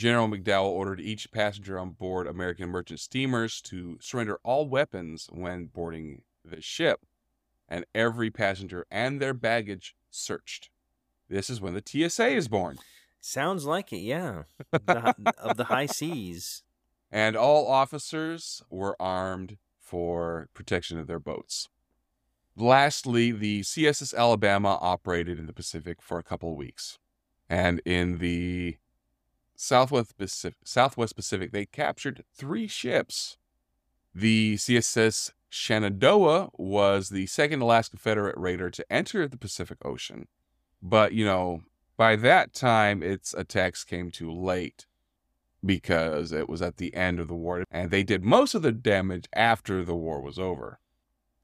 General 0.00 0.28
McDowell 0.28 0.70
ordered 0.70 0.98
each 0.98 1.30
passenger 1.30 1.78
on 1.78 1.90
board 1.90 2.26
American 2.26 2.70
merchant 2.70 3.00
steamers 3.00 3.60
to 3.60 3.98
surrender 4.00 4.38
all 4.42 4.66
weapons 4.66 5.28
when 5.30 5.66
boarding 5.66 6.22
the 6.42 6.62
ship, 6.62 7.00
and 7.68 7.84
every 7.94 8.30
passenger 8.30 8.86
and 8.90 9.20
their 9.20 9.34
baggage 9.34 9.94
searched. 10.10 10.70
This 11.28 11.50
is 11.50 11.60
when 11.60 11.74
the 11.74 11.82
TSA 11.84 12.28
is 12.28 12.48
born. 12.48 12.78
Sounds 13.20 13.66
like 13.66 13.92
it, 13.92 13.98
yeah. 13.98 14.44
The, 14.72 15.14
of 15.36 15.58
the 15.58 15.64
high 15.64 15.84
seas. 15.84 16.62
and 17.12 17.36
all 17.36 17.68
officers 17.70 18.62
were 18.70 18.96
armed 18.98 19.58
for 19.78 20.48
protection 20.54 20.98
of 20.98 21.08
their 21.08 21.20
boats. 21.20 21.68
Lastly, 22.56 23.32
the 23.32 23.60
CSS 23.60 24.14
Alabama 24.16 24.78
operated 24.80 25.38
in 25.38 25.44
the 25.44 25.52
Pacific 25.52 26.00
for 26.00 26.18
a 26.18 26.22
couple 26.22 26.52
of 26.52 26.56
weeks. 26.56 26.98
And 27.50 27.82
in 27.84 28.16
the 28.16 28.78
Southwest 29.62 30.16
Pacific, 30.16 30.56
Southwest 30.64 31.14
Pacific, 31.14 31.52
they 31.52 31.66
captured 31.66 32.24
three 32.34 32.66
ships. 32.66 33.36
The 34.14 34.54
CSS 34.54 35.32
Shenandoah 35.50 36.48
was 36.56 37.10
the 37.10 37.26
second 37.26 37.58
to 37.58 37.66
last 37.66 37.90
Confederate 37.90 38.38
raider 38.38 38.70
to 38.70 38.90
enter 38.90 39.28
the 39.28 39.36
Pacific 39.36 39.76
Ocean. 39.84 40.28
But, 40.80 41.12
you 41.12 41.26
know, 41.26 41.60
by 41.98 42.16
that 42.16 42.54
time, 42.54 43.02
its 43.02 43.34
attacks 43.34 43.84
came 43.84 44.10
too 44.10 44.32
late 44.32 44.86
because 45.62 46.32
it 46.32 46.48
was 46.48 46.62
at 46.62 46.78
the 46.78 46.94
end 46.94 47.20
of 47.20 47.28
the 47.28 47.34
war, 47.34 47.64
and 47.70 47.90
they 47.90 48.02
did 48.02 48.24
most 48.24 48.54
of 48.54 48.62
the 48.62 48.72
damage 48.72 49.28
after 49.34 49.84
the 49.84 49.94
war 49.94 50.22
was 50.22 50.38
over. 50.38 50.80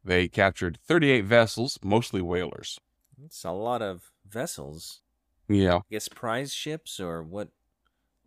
They 0.03 0.27
captured 0.27 0.79
38 0.83 1.27
vessels, 1.27 1.79
mostly 1.83 2.23
whalers. 2.23 2.81
It's 3.23 3.45
a 3.45 3.51
lot 3.51 3.83
of 3.83 4.11
vessels. 4.27 5.03
Yeah. 5.49 5.77
I 5.77 5.81
guess 5.91 6.09
prize 6.09 6.55
ships 6.55 6.99
or 6.99 7.23
what? 7.23 7.49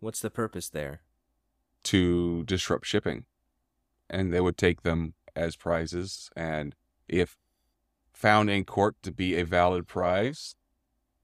What's 0.00 0.20
the 0.20 0.30
purpose 0.30 0.68
there? 0.68 1.00
to 1.82 2.44
disrupt 2.44 2.84
shipping. 2.84 3.24
And 4.10 4.34
they 4.34 4.40
would 4.42 4.58
take 4.58 4.82
them 4.82 5.14
as 5.34 5.56
prizes. 5.56 6.28
And 6.36 6.74
if 7.08 7.38
found 8.12 8.50
in 8.50 8.64
court 8.66 8.96
to 9.02 9.10
be 9.10 9.34
a 9.40 9.46
valid 9.46 9.88
prize, 9.88 10.56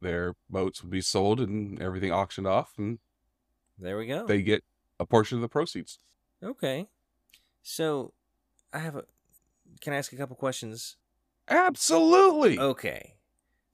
their 0.00 0.34
boats 0.48 0.82
would 0.82 0.90
be 0.90 1.02
sold 1.02 1.40
and 1.40 1.78
everything 1.82 2.10
auctioned 2.10 2.46
off, 2.46 2.72
and 2.78 3.00
There 3.78 3.98
we 3.98 4.06
go. 4.06 4.26
they 4.26 4.40
get 4.40 4.64
a 4.98 5.04
portion 5.04 5.36
of 5.36 5.42
the 5.42 5.48
proceeds. 5.48 5.98
Okay. 6.42 6.88
So, 7.62 8.14
I 8.72 8.78
have 8.78 8.96
a. 8.96 9.04
Can 9.82 9.92
I 9.92 9.96
ask 9.96 10.10
a 10.14 10.16
couple 10.16 10.36
questions? 10.36 10.96
Absolutely. 11.48 12.58
Okay. 12.58 13.16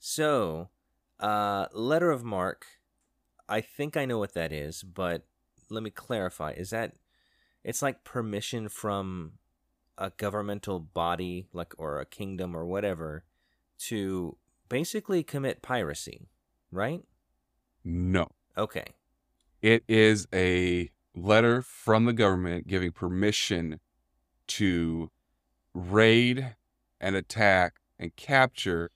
So, 0.00 0.70
uh, 1.20 1.66
letter 1.72 2.10
of 2.10 2.24
marque. 2.24 2.66
I 3.52 3.60
think 3.60 3.98
I 3.98 4.06
know 4.06 4.18
what 4.18 4.32
that 4.32 4.50
is, 4.50 4.82
but 4.82 5.26
let 5.68 5.82
me 5.82 5.90
clarify. 5.90 6.52
Is 6.52 6.70
that 6.70 6.94
it's 7.62 7.82
like 7.82 8.02
permission 8.02 8.70
from 8.70 9.32
a 9.98 10.10
governmental 10.16 10.80
body, 10.80 11.48
like 11.52 11.74
or 11.76 12.00
a 12.00 12.06
kingdom 12.06 12.56
or 12.56 12.64
whatever, 12.64 13.24
to 13.80 14.38
basically 14.70 15.22
commit 15.22 15.60
piracy, 15.60 16.30
right? 16.70 17.02
No. 17.84 18.28
Okay. 18.56 18.86
It 19.60 19.84
is 19.86 20.26
a 20.32 20.90
letter 21.14 21.60
from 21.60 22.06
the 22.06 22.14
government 22.14 22.66
giving 22.66 22.90
permission 22.90 23.80
to 24.46 25.10
raid 25.74 26.56
and 27.02 27.16
attack 27.16 27.74
and 27.98 28.16
capture 28.16 28.90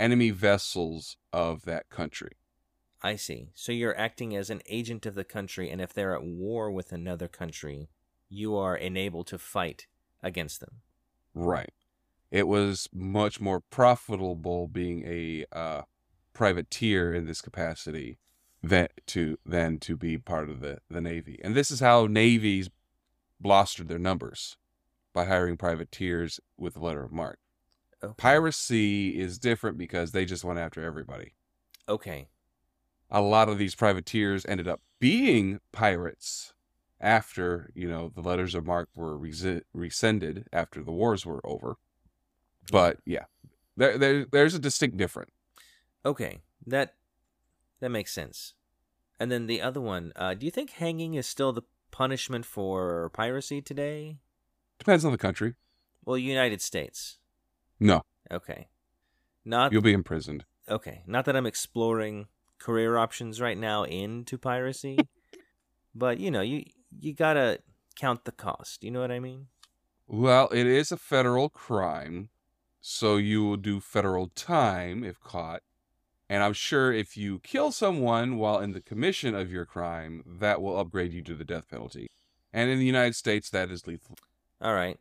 enemy 0.00 0.30
vessels 0.30 1.18
of 1.34 1.66
that 1.66 1.90
country. 1.90 2.32
I 3.02 3.16
see. 3.16 3.50
So 3.54 3.72
you're 3.72 3.98
acting 3.98 4.34
as 4.34 4.50
an 4.50 4.60
agent 4.66 5.06
of 5.06 5.14
the 5.14 5.24
country, 5.24 5.70
and 5.70 5.80
if 5.80 5.92
they're 5.92 6.14
at 6.14 6.24
war 6.24 6.70
with 6.70 6.92
another 6.92 7.28
country, 7.28 7.90
you 8.28 8.56
are 8.56 8.76
enabled 8.76 9.28
to 9.28 9.38
fight 9.38 9.86
against 10.22 10.60
them. 10.60 10.80
Right. 11.34 11.72
It 12.30 12.48
was 12.48 12.88
much 12.92 13.40
more 13.40 13.60
profitable 13.60 14.66
being 14.66 15.04
a 15.06 15.46
uh, 15.52 15.82
privateer 16.34 17.14
in 17.14 17.26
this 17.26 17.40
capacity 17.40 18.18
than 18.62 18.88
to 19.06 19.38
than 19.46 19.78
to 19.78 19.96
be 19.96 20.18
part 20.18 20.50
of 20.50 20.60
the, 20.60 20.78
the 20.90 21.00
Navy. 21.00 21.40
And 21.42 21.54
this 21.54 21.70
is 21.70 21.80
how 21.80 22.06
navies 22.06 22.68
blustered 23.40 23.88
their 23.88 23.98
numbers 23.98 24.56
by 25.14 25.24
hiring 25.24 25.56
privateers 25.56 26.40
with 26.56 26.76
a 26.76 26.80
letter 26.80 27.04
of 27.04 27.12
marque. 27.12 27.38
Okay. 28.02 28.14
Piracy 28.16 29.18
is 29.18 29.38
different 29.38 29.78
because 29.78 30.12
they 30.12 30.24
just 30.24 30.44
went 30.44 30.58
after 30.58 30.84
everybody. 30.84 31.34
Okay. 31.88 32.28
A 33.10 33.20
lot 33.22 33.48
of 33.48 33.58
these 33.58 33.74
privateers 33.74 34.44
ended 34.46 34.68
up 34.68 34.80
being 35.00 35.60
pirates 35.72 36.52
after, 37.00 37.70
you 37.74 37.88
know, 37.88 38.10
the 38.14 38.20
letters 38.20 38.54
of 38.54 38.66
marque 38.66 38.90
were 38.94 39.16
resi- 39.18 39.62
rescinded 39.72 40.46
after 40.52 40.82
the 40.82 40.92
wars 40.92 41.24
were 41.24 41.40
over. 41.44 41.76
But 42.70 42.98
yeah, 43.06 43.24
there, 43.76 43.96
there 43.96 44.26
there's 44.30 44.54
a 44.54 44.58
distinct 44.58 44.96
difference. 44.96 45.30
Okay. 46.04 46.40
That 46.66 46.94
that 47.80 47.90
makes 47.90 48.12
sense. 48.12 48.54
And 49.20 49.32
then 49.32 49.46
the 49.46 49.62
other 49.62 49.80
one, 49.80 50.12
uh, 50.16 50.34
do 50.34 50.44
you 50.46 50.52
think 50.52 50.70
hanging 50.70 51.14
is 51.14 51.26
still 51.26 51.52
the 51.52 51.62
punishment 51.90 52.44
for 52.44 53.10
piracy 53.14 53.62
today? 53.62 54.18
Depends 54.78 55.04
on 55.04 55.12
the 55.12 55.18
country. 55.18 55.54
Well, 56.04 56.18
United 56.18 56.60
States. 56.60 57.18
No, 57.80 58.02
Okay. 58.30 58.68
Not 59.44 59.72
you'll 59.72 59.80
be 59.82 59.92
imprisoned. 59.92 60.44
okay. 60.68 61.02
Not 61.06 61.24
that 61.24 61.36
I'm 61.36 61.46
exploring 61.46 62.26
career 62.58 62.96
options 62.96 63.40
right 63.40 63.58
now 63.58 63.84
into 63.84 64.38
piracy, 64.38 64.98
but 65.94 66.18
you 66.18 66.30
know, 66.30 66.40
you 66.40 66.64
you 66.98 67.14
gotta 67.14 67.60
count 67.96 68.24
the 68.24 68.32
cost. 68.32 68.84
You 68.84 68.90
know 68.90 69.00
what 69.00 69.10
I 69.10 69.20
mean? 69.20 69.46
Well, 70.06 70.48
it 70.48 70.66
is 70.66 70.90
a 70.90 70.96
federal 70.96 71.48
crime, 71.50 72.30
so 72.80 73.16
you 73.16 73.44
will 73.44 73.56
do 73.56 73.80
federal 73.80 74.28
time 74.28 75.04
if 75.04 75.20
caught. 75.20 75.62
And 76.30 76.42
I'm 76.42 76.52
sure 76.52 76.92
if 76.92 77.16
you 77.16 77.40
kill 77.40 77.72
someone 77.72 78.36
while 78.36 78.58
in 78.58 78.72
the 78.72 78.82
commission 78.82 79.34
of 79.34 79.50
your 79.50 79.64
crime, 79.64 80.22
that 80.40 80.60
will 80.60 80.78
upgrade 80.78 81.12
you 81.12 81.22
to 81.22 81.34
the 81.34 81.44
death 81.44 81.68
penalty. 81.68 82.08
And 82.52 82.70
in 82.70 82.78
the 82.78 82.84
United 82.84 83.14
States, 83.16 83.48
that 83.50 83.70
is 83.70 83.86
lethal. 83.86 84.16
All 84.60 84.74
right. 84.74 84.98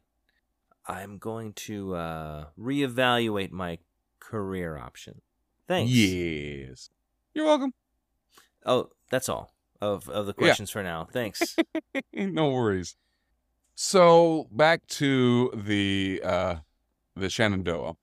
I'm 0.85 1.17
going 1.17 1.53
to 1.53 1.95
uh 1.95 2.45
reevaluate 2.57 3.51
my 3.51 3.79
career 4.19 4.77
option. 4.77 5.21
Thanks. 5.67 5.91
Yes. 5.91 6.89
You're 7.37 7.45
welcome. 7.45 7.71
Oh, 8.65 8.89
that's 9.11 9.29
all 9.29 9.53
of 9.79 10.09
of 10.09 10.25
the 10.25 10.33
Yeah. 10.39 10.43
questions 10.47 10.71
for 10.71 10.81
now. 10.81 11.07
Thanks. 11.13 11.55
no 12.13 12.49
worries. 12.49 12.95
So 13.75 14.47
back 14.51 14.87
to 14.87 15.51
the 15.53 16.19
uh 16.23 16.55
the 17.15 17.29
Shenandoah. 17.29 17.95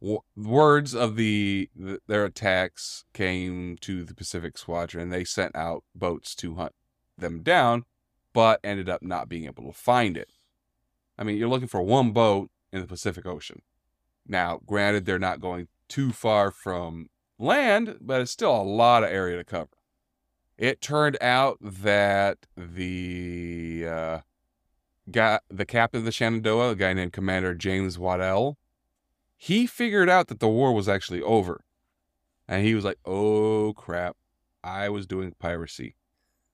W- 0.00 0.20
words 0.36 0.94
of 0.94 1.16
the, 1.16 1.68
the 1.74 1.98
their 2.06 2.24
attacks 2.24 3.04
came 3.12 3.76
to 3.80 4.04
the 4.04 4.14
Pacific 4.14 4.56
Squadron. 4.56 5.02
And 5.02 5.12
they 5.12 5.24
sent 5.24 5.56
out 5.56 5.82
boats 5.96 6.36
to 6.36 6.54
hunt 6.54 6.72
them 7.18 7.42
down, 7.42 7.86
but 8.32 8.60
ended 8.62 8.88
up 8.88 9.02
not 9.02 9.28
being 9.28 9.46
able 9.46 9.64
to 9.66 9.72
find 9.76 10.16
it. 10.16 10.30
I 11.18 11.24
mean, 11.24 11.36
you're 11.38 11.48
looking 11.48 11.66
for 11.66 11.82
one 11.82 12.12
boat 12.12 12.50
in 12.72 12.80
the 12.80 12.86
Pacific 12.86 13.26
Ocean. 13.26 13.62
Now, 14.28 14.60
granted, 14.64 15.06
they're 15.06 15.18
not 15.18 15.40
going 15.40 15.66
too 15.88 16.12
far 16.12 16.52
from 16.52 17.08
land, 17.40 17.96
but 18.00 18.20
it's 18.20 18.30
still 18.30 18.54
a 18.54 18.62
lot 18.62 19.02
of 19.02 19.10
area 19.10 19.36
to 19.36 19.44
cover. 19.44 19.70
It 20.58 20.80
turned 20.80 21.16
out 21.22 21.58
that 21.60 22.46
the 22.56 23.86
uh, 23.88 24.18
guy, 25.10 25.40
the 25.48 25.64
captain 25.64 26.00
of 26.00 26.04
the 26.04 26.12
Shenandoah, 26.12 26.70
a 26.70 26.76
guy 26.76 26.92
named 26.92 27.14
Commander 27.14 27.54
James 27.54 27.98
Waddell, 27.98 28.58
he 29.36 29.66
figured 29.66 30.10
out 30.10 30.28
that 30.28 30.38
the 30.38 30.48
war 30.48 30.74
was 30.74 30.88
actually 30.88 31.22
over, 31.22 31.64
and 32.46 32.64
he 32.64 32.74
was 32.74 32.84
like, 32.84 32.98
"Oh 33.06 33.72
crap, 33.74 34.16
I 34.62 34.90
was 34.90 35.06
doing 35.06 35.34
piracy. 35.38 35.96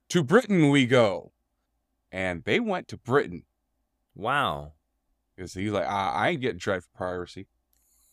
To 0.09 0.23
Britain 0.23 0.69
we 0.69 0.85
go," 0.85 1.33
and 2.09 2.45
they 2.45 2.61
went 2.61 2.87
to 2.87 2.97
Britain 2.97 3.43
wow. 4.15 4.71
because 5.35 5.53
he's 5.53 5.71
like, 5.71 5.85
I, 5.85 6.11
"I 6.11 6.29
ain't 6.29 6.41
getting 6.41 6.59
tried 6.59 6.83
for 6.83 6.97
piracy." 6.97 7.47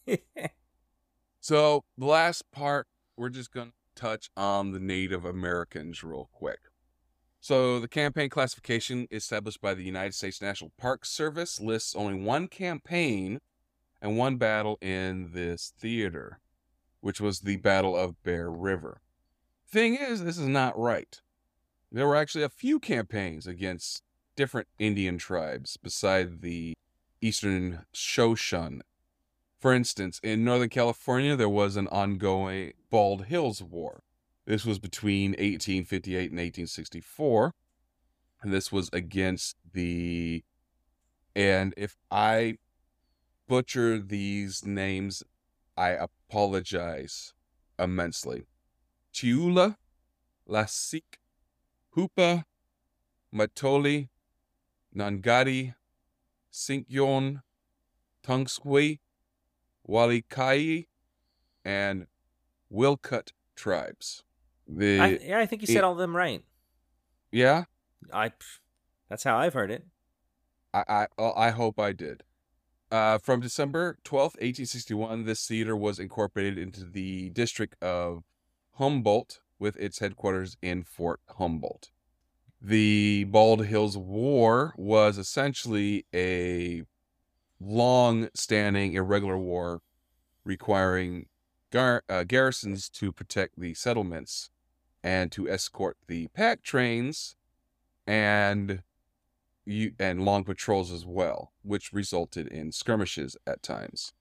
So 1.44 1.85
the 1.98 2.07
last 2.07 2.50
part, 2.52 2.87
we're 3.18 3.28
just 3.28 3.52
going 3.52 3.66
to 3.66 4.02
touch 4.02 4.30
on 4.35 4.72
the 4.72 4.80
Native 4.80 5.26
Americans 5.26 6.02
real 6.02 6.30
quick. 6.33 6.61
So 7.38 7.78
the 7.80 7.87
campaign 7.87 8.30
classification 8.30 9.07
established 9.11 9.61
by 9.61 9.74
the 9.74 9.85
United 9.85 10.14
States 10.14 10.40
National 10.40 10.72
Park 10.78 11.04
Service 11.04 11.61
lists 11.61 11.94
only 11.94 12.14
one 12.14 12.48
campaign 12.48 13.40
and 14.00 14.16
one 14.16 14.37
battle 14.37 14.78
in 14.80 15.33
this 15.35 15.74
theater, 15.78 16.40
which 17.02 17.20
was 17.20 17.40
the 17.40 17.59
Battle 17.59 17.94
of 17.94 18.22
Bear 18.22 18.50
River. 18.50 19.02
Thing 19.68 19.96
is, 19.96 20.24
this 20.24 20.38
is 20.38 20.48
not 20.48 20.78
right. 20.78 21.20
There 21.92 22.09
were 22.09 22.16
actually 22.16 22.44
a 22.44 22.48
few 22.48 22.80
campaigns 22.80 23.46
against 23.46 24.02
different 24.35 24.68
Indian 24.78 25.18
tribes 25.18 25.76
beside 25.76 26.40
the 26.40 26.72
Eastern 27.20 27.85
Shoshone 27.92 28.80
for 29.64 29.72
instance, 29.72 30.20
in 30.22 30.44
Northern 30.44 30.68
California, 30.68 31.37
there 31.37 31.48
was 31.48 31.77
an 31.77 31.88
ongoing 31.88 32.74
Bald 32.90 33.24
Hills 33.24 33.62
War. 33.62 34.03
This 34.44 34.66
was 34.66 34.79
between 34.79 35.31
1858 35.31 36.16
and 36.16 36.38
1864. 36.38 37.55
And 38.42 38.53
this 38.53 38.70
was 38.70 38.90
against 38.92 39.57
the. 39.72 40.44
And 41.35 41.72
if 41.79 41.96
I 42.11 42.59
butcher 43.48 43.98
these 43.98 44.66
names, 44.66 45.22
I 45.79 45.92
apologize 45.92 47.33
immensely. 47.79 48.44
Chiula, 49.14 49.77
Lassik, 50.46 51.20
Hupa, 51.96 52.44
Matoli, 53.35 54.09
Nangadi, 54.94 55.74
Sinkyon, 56.53 57.40
Tungsui, 58.22 58.98
Walikai, 59.88 60.87
and 61.64 62.07
Wilcut 62.73 63.31
tribes. 63.57 64.23
The 64.66 65.01
I, 65.01 65.18
yeah, 65.23 65.38
I 65.38 65.47
think 65.47 65.62
you 65.62 65.66
said 65.66 65.79
it- 65.79 65.85
all 65.85 65.92
of 65.92 65.99
them 65.99 66.16
right. 66.16 66.42
yeah, 67.31 67.64
I. 68.12 68.33
That's 69.09 69.25
how 69.25 69.37
I've 69.37 69.55
heard 69.55 69.70
it. 69.70 69.85
I 70.73 71.07
I 71.18 71.25
I 71.37 71.51
hope 71.51 71.79
I 71.79 71.92
did. 71.92 72.23
Uh, 72.90 73.18
from 73.18 73.40
December 73.40 73.99
twelfth, 74.05 74.37
eighteen 74.40 74.66
sixty 74.66 74.94
one, 74.94 75.25
this 75.25 75.47
theater 75.47 75.77
was 75.77 75.99
incorporated 75.99 76.59
into 76.59 76.85
the 76.85 77.31
district 77.31 77.77
of 77.83 78.25
Humboldt, 78.79 79.40
with 79.59 79.77
its 79.77 79.99
headquarters 79.99 80.57
in 80.62 80.85
Fort 80.85 81.20
Humboldt. 81.38 81.90
The 82.61 83.25
Bald 83.25 83.66
Hills 83.66 83.99
War 83.99 84.75
was 84.79 85.18
essentially 85.18 86.07
a 86.14 86.85
long-standing 87.61 88.93
irregular 88.95 89.38
war 89.38 89.81
requiring 90.45 91.27
gar- 91.71 92.05
uh, 92.09 92.25
garrisons 92.25 92.88
to 92.88 93.12
protect 93.12 93.59
the 93.59 93.75
settlements 93.75 94.51
and 95.03 95.31
to 95.33 95.49
escort 95.49 95.97
the 96.07 96.29
pack 96.29 96.62
trains 96.62 97.37
and 98.07 98.83
you 99.64 99.93
and 99.99 100.25
long 100.25 100.45
patrols 100.45 100.93
as 100.93 101.07
well, 101.07 101.53
which 101.62 101.93
resulted 101.93 102.47
in 102.49 102.71
skirmishes 102.71 103.37
at 103.47 103.62
times. 103.62 104.12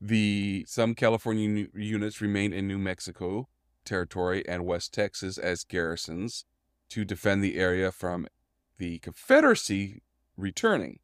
The 0.00 0.64
some 0.68 0.94
California 0.94 1.66
units 1.74 2.20
remained 2.20 2.52
in 2.52 2.68
New 2.68 2.78
Mexico 2.78 3.48
territory 3.84 4.46
and 4.46 4.66
West 4.66 4.92
Texas 4.92 5.38
as 5.38 5.64
garrisons 5.64 6.44
to 6.90 7.04
defend 7.04 7.42
the 7.42 7.56
area 7.56 7.90
from 7.90 8.26
the 8.78 8.98
Confederacy 8.98 10.02
returning. 10.36 10.98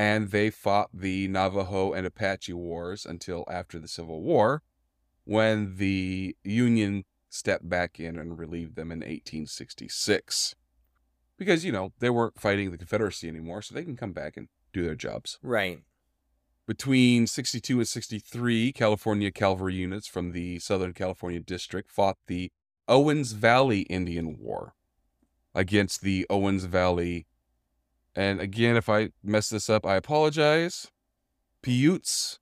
And 0.00 0.30
they 0.30 0.48
fought 0.48 0.88
the 0.94 1.28
Navajo 1.28 1.92
and 1.92 2.06
Apache 2.06 2.54
wars 2.54 3.04
until 3.04 3.44
after 3.50 3.78
the 3.78 3.86
Civil 3.86 4.22
War, 4.22 4.62
when 5.24 5.76
the 5.76 6.34
Union 6.42 7.04
stepped 7.28 7.68
back 7.68 8.00
in 8.00 8.18
and 8.18 8.38
relieved 8.38 8.76
them 8.76 8.90
in 8.90 9.00
1866. 9.00 10.54
Because, 11.36 11.66
you 11.66 11.70
know, 11.70 11.92
they 11.98 12.08
weren't 12.08 12.40
fighting 12.40 12.70
the 12.70 12.78
Confederacy 12.78 13.28
anymore, 13.28 13.60
so 13.60 13.74
they 13.74 13.84
can 13.84 13.94
come 13.94 14.14
back 14.14 14.38
and 14.38 14.48
do 14.72 14.82
their 14.82 14.94
jobs. 14.94 15.38
Right. 15.42 15.80
Between 16.66 17.26
62 17.26 17.80
and 17.80 17.86
63, 17.86 18.72
California 18.72 19.30
cavalry 19.30 19.74
units 19.74 20.06
from 20.06 20.32
the 20.32 20.60
Southern 20.60 20.94
California 20.94 21.40
District 21.40 21.90
fought 21.90 22.16
the 22.26 22.50
Owens 22.88 23.32
Valley 23.32 23.82
Indian 23.82 24.38
War 24.40 24.72
against 25.54 26.00
the 26.00 26.26
Owens 26.30 26.64
Valley. 26.64 27.26
And 28.14 28.40
again, 28.40 28.76
if 28.76 28.88
I 28.88 29.10
mess 29.22 29.48
this 29.48 29.70
up, 29.70 29.86
I 29.86 29.96
apologize. 29.96 30.88
Paiutes 31.62 32.38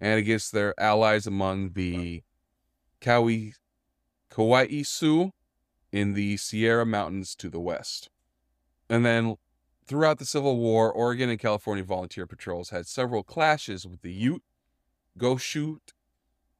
and 0.00 0.18
against 0.18 0.52
their 0.52 0.78
allies 0.78 1.26
among 1.26 1.72
the 1.72 2.22
Kawi, 3.00 3.54
Kawaiisu 4.30 5.30
in 5.92 6.12
the 6.12 6.36
Sierra 6.36 6.84
Mountains 6.84 7.34
to 7.36 7.48
the 7.48 7.60
west. 7.60 8.10
And 8.88 9.04
then 9.04 9.36
throughout 9.86 10.18
the 10.18 10.26
Civil 10.26 10.58
War, 10.58 10.92
Oregon 10.92 11.30
and 11.30 11.38
California 11.38 11.84
volunteer 11.84 12.26
patrols 12.26 12.70
had 12.70 12.86
several 12.86 13.22
clashes 13.22 13.86
with 13.86 14.02
the 14.02 14.12
Ute, 14.12 14.42
Goshute, 15.18 15.92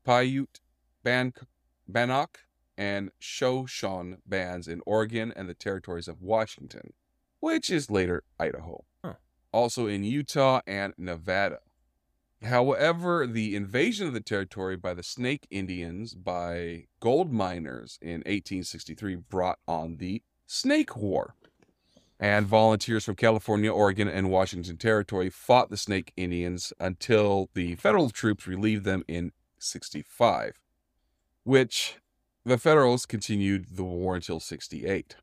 Paiute, 0.05 0.61
Ban- 1.03 1.35
Bannock, 1.87 2.41
and 2.79 3.11
Shoshone 3.19 4.19
bands 4.27 4.69
in 4.69 4.81
Oregon 4.87 5.33
and 5.35 5.49
the 5.49 5.55
territories 5.55 6.09
of 6.09 6.23
Washington, 6.23 6.93
which 7.41 7.71
is 7.71 7.91
later 7.91 8.23
Idaho. 8.39 8.85
Huh. 9.05 9.15
Also 9.53 9.87
in 9.87 10.05
Utah 10.05 10.61
and 10.67 10.95
Nevada. 10.99 11.61
However, 12.43 13.27
the 13.27 13.57
invasion 13.57 14.07
of 14.07 14.13
the 14.13 14.21
territory 14.21 14.77
by 14.77 14.95
the 14.95 15.03
Snake 15.03 15.47
Indians 15.51 16.15
by 16.15 16.85
gold 17.01 17.33
miners 17.33 17.99
in 18.03 18.17
1863 18.27 19.17
brought 19.17 19.59
on 19.67 19.97
the 19.97 20.23
Snake 20.47 20.97
War. 20.97 21.35
And 22.19 22.47
volunteers 22.47 23.05
from 23.05 23.15
California, 23.15 23.71
Oregon, 23.71 24.09
and 24.09 24.31
Washington 24.31 24.79
Territory 24.79 25.29
fought 25.29 25.69
the 25.69 25.77
Snake 25.77 26.13
Indians 26.17 26.73
until 26.81 27.51
the 27.53 27.75
federal 27.75 28.09
troops 28.09 28.47
relieved 28.47 28.85
them 28.85 29.05
in 29.07 29.33
65, 29.59 30.59
which 31.45 31.97
the 32.45 32.57
Federals 32.57 33.05
continued 33.05 33.77
the 33.77 33.85
war 33.85 34.15
until 34.15 34.41
68. 34.41 35.17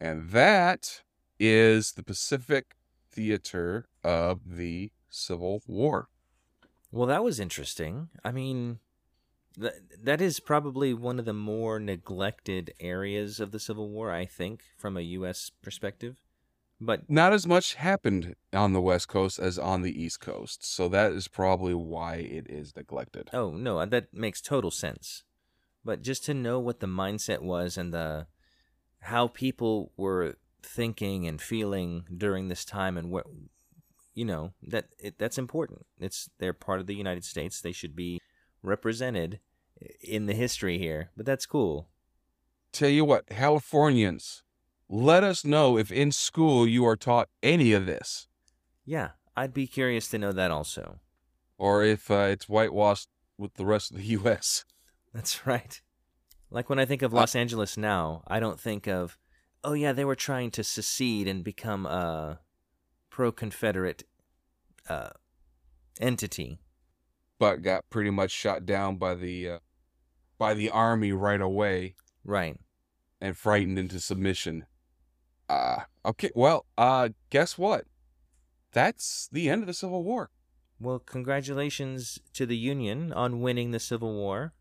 And 0.00 0.30
that 0.30 1.02
is 1.42 1.92
the 1.92 2.04
Pacific 2.04 2.76
theater 3.10 3.86
of 4.04 4.40
the 4.46 4.92
Civil 5.10 5.60
War. 5.66 6.08
Well, 6.92 7.08
that 7.08 7.24
was 7.24 7.40
interesting. 7.40 8.10
I 8.24 8.30
mean, 8.30 8.78
that 9.58 9.74
that 10.04 10.20
is 10.20 10.38
probably 10.38 10.94
one 10.94 11.18
of 11.18 11.24
the 11.24 11.32
more 11.32 11.80
neglected 11.80 12.72
areas 12.78 13.40
of 13.40 13.50
the 13.50 13.58
Civil 13.58 13.90
War, 13.90 14.12
I 14.12 14.24
think, 14.24 14.62
from 14.78 14.96
a 14.96 15.00
U.S. 15.18 15.50
perspective. 15.62 16.18
But 16.80 17.10
Not 17.10 17.32
as 17.32 17.46
much 17.46 17.74
happened 17.74 18.36
on 18.52 18.72
the 18.72 18.80
West 18.80 19.08
Coast 19.08 19.38
as 19.40 19.58
on 19.58 19.82
the 19.82 20.02
East 20.02 20.20
Coast, 20.20 20.64
so 20.64 20.88
that 20.88 21.12
is 21.12 21.26
probably 21.26 21.74
why 21.74 22.16
it 22.16 22.46
is 22.48 22.76
neglected. 22.76 23.30
oh 23.32 23.50
no, 23.50 23.80
uh, 23.80 23.86
that 23.86 24.14
makes 24.14 24.40
total 24.40 24.70
sense. 24.70 25.24
But 25.84 26.02
just 26.02 26.24
to 26.26 26.34
know 26.34 26.60
what 26.60 26.78
the 26.78 26.86
mindset 26.86 27.40
was 27.42 27.76
and 27.76 27.92
the 27.92 28.28
how 29.00 29.26
people 29.26 29.90
were 29.96 30.36
thinking 30.62 31.26
and 31.26 31.40
feeling 31.40 32.04
during 32.16 32.48
this 32.48 32.64
time 32.64 32.96
and 32.96 33.10
what 33.10 33.26
you 34.14 34.24
know 34.24 34.52
that 34.62 34.86
it, 34.98 35.18
that's 35.18 35.38
important. 35.38 35.86
It's 35.98 36.28
they're 36.38 36.52
part 36.52 36.80
of 36.80 36.86
the 36.86 36.94
United 36.94 37.24
States. 37.24 37.60
They 37.60 37.72
should 37.72 37.96
be 37.96 38.20
represented 38.62 39.40
in 40.02 40.26
the 40.26 40.34
history 40.34 40.78
here. 40.78 41.10
But 41.16 41.26
that's 41.26 41.46
cool. 41.46 41.88
Tell 42.72 42.88
you 42.88 43.04
what, 43.04 43.26
Californians, 43.26 44.42
let 44.88 45.24
us 45.24 45.44
know 45.44 45.76
if 45.76 45.90
in 45.92 46.12
school 46.12 46.66
you 46.66 46.86
are 46.86 46.96
taught 46.96 47.28
any 47.42 47.72
of 47.72 47.86
this, 47.86 48.28
Yeah, 48.84 49.10
I'd 49.36 49.52
be 49.54 49.66
curious 49.66 50.08
to 50.08 50.18
know 50.18 50.32
that 50.32 50.50
also. 50.50 51.00
or 51.58 51.82
if 51.84 52.10
uh, 52.10 52.28
it's 52.30 52.48
whitewashed 52.48 53.08
with 53.38 53.54
the 53.54 53.66
rest 53.66 53.90
of 53.90 53.96
the 53.98 54.04
U.S. 54.18 54.64
That's 55.12 55.46
right. 55.46 55.80
Like 56.50 56.68
when 56.70 56.78
I 56.78 56.84
think 56.84 57.02
of 57.02 57.12
Los 57.12 57.34
Angeles 57.34 57.76
now, 57.76 58.22
I 58.26 58.40
don't 58.40 58.60
think 58.60 58.86
of, 58.86 59.18
oh 59.64 59.72
yeah, 59.74 59.92
they 59.92 60.04
were 60.04 60.14
trying 60.16 60.50
to 60.52 60.64
secede 60.64 61.26
and 61.28 61.42
become 61.44 61.86
a 61.86 62.40
pro-Confederate 63.10 64.04
uh, 64.88 65.10
entity. 66.00 66.58
but 67.38 67.62
got 67.62 67.88
pretty 67.90 68.10
much 68.10 68.30
shot 68.30 68.64
down 68.66 68.96
by 68.96 69.14
the 69.14 69.48
uh, 69.48 69.58
by 70.38 70.54
the 70.54 70.70
army 70.70 71.12
right 71.12 71.40
away 71.40 71.94
Right. 72.24 72.56
and 73.20 73.36
frightened 73.36 73.78
into 73.78 74.00
submission. 74.00 74.66
Uh 75.48 75.80
okay, 76.04 76.30
well, 76.34 76.66
uh 76.78 77.10
guess 77.30 77.58
what? 77.58 77.84
That's 78.72 79.28
the 79.30 79.50
end 79.50 79.62
of 79.62 79.66
the 79.66 79.74
Civil 79.74 80.02
War. 80.02 80.30
Well, 80.80 80.98
congratulations 80.98 82.18
to 82.32 82.46
the 82.46 82.56
Union 82.56 83.12
on 83.12 83.40
winning 83.40 83.70
the 83.70 83.78
Civil 83.80 84.14
War. 84.14 84.54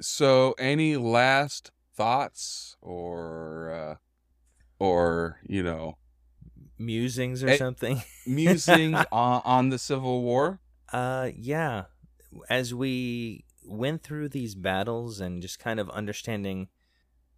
So, 0.00 0.54
any 0.58 0.96
last 0.96 1.70
thoughts 1.94 2.76
or 2.82 3.70
uh 3.70 3.94
or, 4.78 5.38
you 5.46 5.62
know, 5.62 5.96
Musings 6.80 7.42
or 7.42 7.48
Eh. 7.48 7.56
something. 7.56 8.02
musings 8.26 8.98
on, 9.12 9.42
on 9.44 9.68
the 9.70 9.78
Civil 9.78 10.22
War? 10.22 10.60
Uh, 10.92 11.30
yeah. 11.36 11.84
As 12.48 12.72
we 12.72 13.44
went 13.64 14.02
through 14.04 14.28
these 14.28 14.54
battles 14.54 15.20
and 15.20 15.42
just 15.42 15.58
kind 15.58 15.80
of 15.80 15.90
understanding 15.90 16.68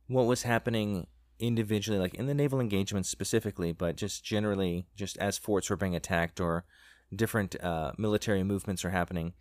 what 0.09 0.27
was 0.27 0.43
happening 0.43 1.07
individually, 1.39 1.99
like 1.99 2.15
in 2.15 2.27
the 2.27 2.35
naval 2.35 2.61
engagements 2.61 3.09
specifically, 3.09 3.73
but 3.73 3.97
just 3.97 4.23
generally, 4.23 4.87
just 4.95 5.17
as 5.19 5.39
forts 5.39 5.71
were 5.71 5.77
being 5.77 5.97
attacked 5.97 6.39
or 6.39 6.65
different 7.15 7.57
uh, 7.65 7.93
military 7.97 8.43
movements 8.43 8.85
are 8.85 8.91
happening, 8.91 9.33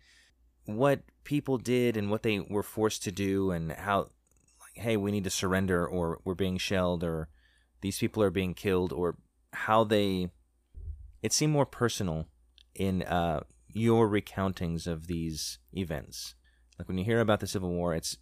what 0.64 1.02
people 1.24 1.58
did 1.58 1.96
and 1.96 2.10
what 2.10 2.22
they 2.22 2.38
were 2.40 2.62
forced 2.62 3.02
to 3.02 3.12
do, 3.12 3.50
and 3.50 3.72
how, 3.72 3.98
like, 4.60 4.76
hey, 4.76 4.96
we 4.96 5.10
need 5.10 5.24
to 5.24 5.30
surrender, 5.30 5.86
or 5.86 6.20
we're 6.24 6.34
being 6.34 6.56
shelled, 6.58 7.04
or 7.04 7.28
these 7.80 7.98
people 7.98 8.22
are 8.22 8.30
being 8.30 8.54
killed, 8.54 8.92
or 8.92 9.16
how 9.52 9.84
they. 9.84 10.30
It 11.22 11.32
seemed 11.32 11.52
more 11.52 11.66
personal 11.66 12.28
in 12.74 13.02
uh, 13.02 13.40
your 13.68 14.08
recountings 14.08 14.86
of 14.86 15.06
these 15.06 15.58
events. 15.72 16.34
Like 16.78 16.88
when 16.88 16.98
you 16.98 17.04
hear 17.04 17.20
about 17.20 17.40
the 17.40 17.46
Civil 17.46 17.70
War, 17.70 17.94
it's 17.94 18.16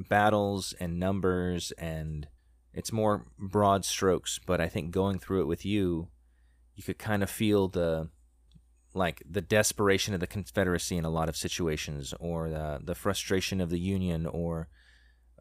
battles 0.00 0.74
and 0.80 0.98
numbers 0.98 1.72
and 1.78 2.26
it's 2.72 2.92
more 2.92 3.24
broad 3.38 3.84
strokes, 3.84 4.40
but 4.44 4.60
I 4.60 4.68
think 4.68 4.90
going 4.90 5.18
through 5.18 5.42
it 5.42 5.46
with 5.46 5.64
you, 5.64 6.08
you 6.74 6.82
could 6.82 6.98
kind 6.98 7.22
of 7.22 7.30
feel 7.30 7.68
the 7.68 8.08
like 8.94 9.22
the 9.28 9.40
desperation 9.40 10.14
of 10.14 10.20
the 10.20 10.26
Confederacy 10.26 10.96
in 10.96 11.04
a 11.04 11.10
lot 11.10 11.28
of 11.28 11.36
situations 11.36 12.14
or 12.18 12.50
the 12.50 12.80
the 12.82 12.94
frustration 12.94 13.60
of 13.60 13.70
the 13.70 13.78
Union 13.78 14.26
or 14.26 14.68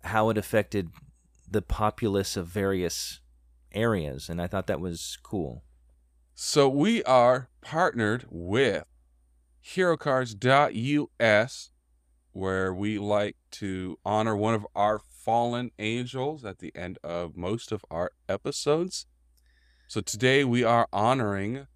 how 0.04 0.30
it 0.30 0.38
affected 0.38 0.90
the 1.50 1.62
populace 1.62 2.38
of 2.38 2.48
various 2.48 3.20
areas 3.74 4.30
and 4.30 4.42
I 4.42 4.48
thought 4.48 4.68
that 4.68 4.80
was 4.80 5.18
cool. 5.24 5.64
So 6.36 6.68
we 6.68 7.04
are 7.04 7.50
partnered 7.62 8.26
with 8.30 8.86
HeroCards.us, 9.64 11.70
where 12.32 12.74
we 12.74 12.98
like 12.98 13.38
to 13.52 14.00
honor 14.04 14.36
one 14.36 14.56
of 14.56 14.66
our 14.76 15.00
fallen 15.00 15.72
angels 15.78 16.44
at 16.44 16.60
the 16.60 16.76
end 16.76 16.98
of 17.04 17.38
most 17.38 17.72
of 17.72 17.86
our 17.90 18.12
episodes. 18.28 19.06
So 19.88 20.02
today 20.02 20.44
we 20.44 20.64
are 20.64 20.88
honoring 20.92 21.68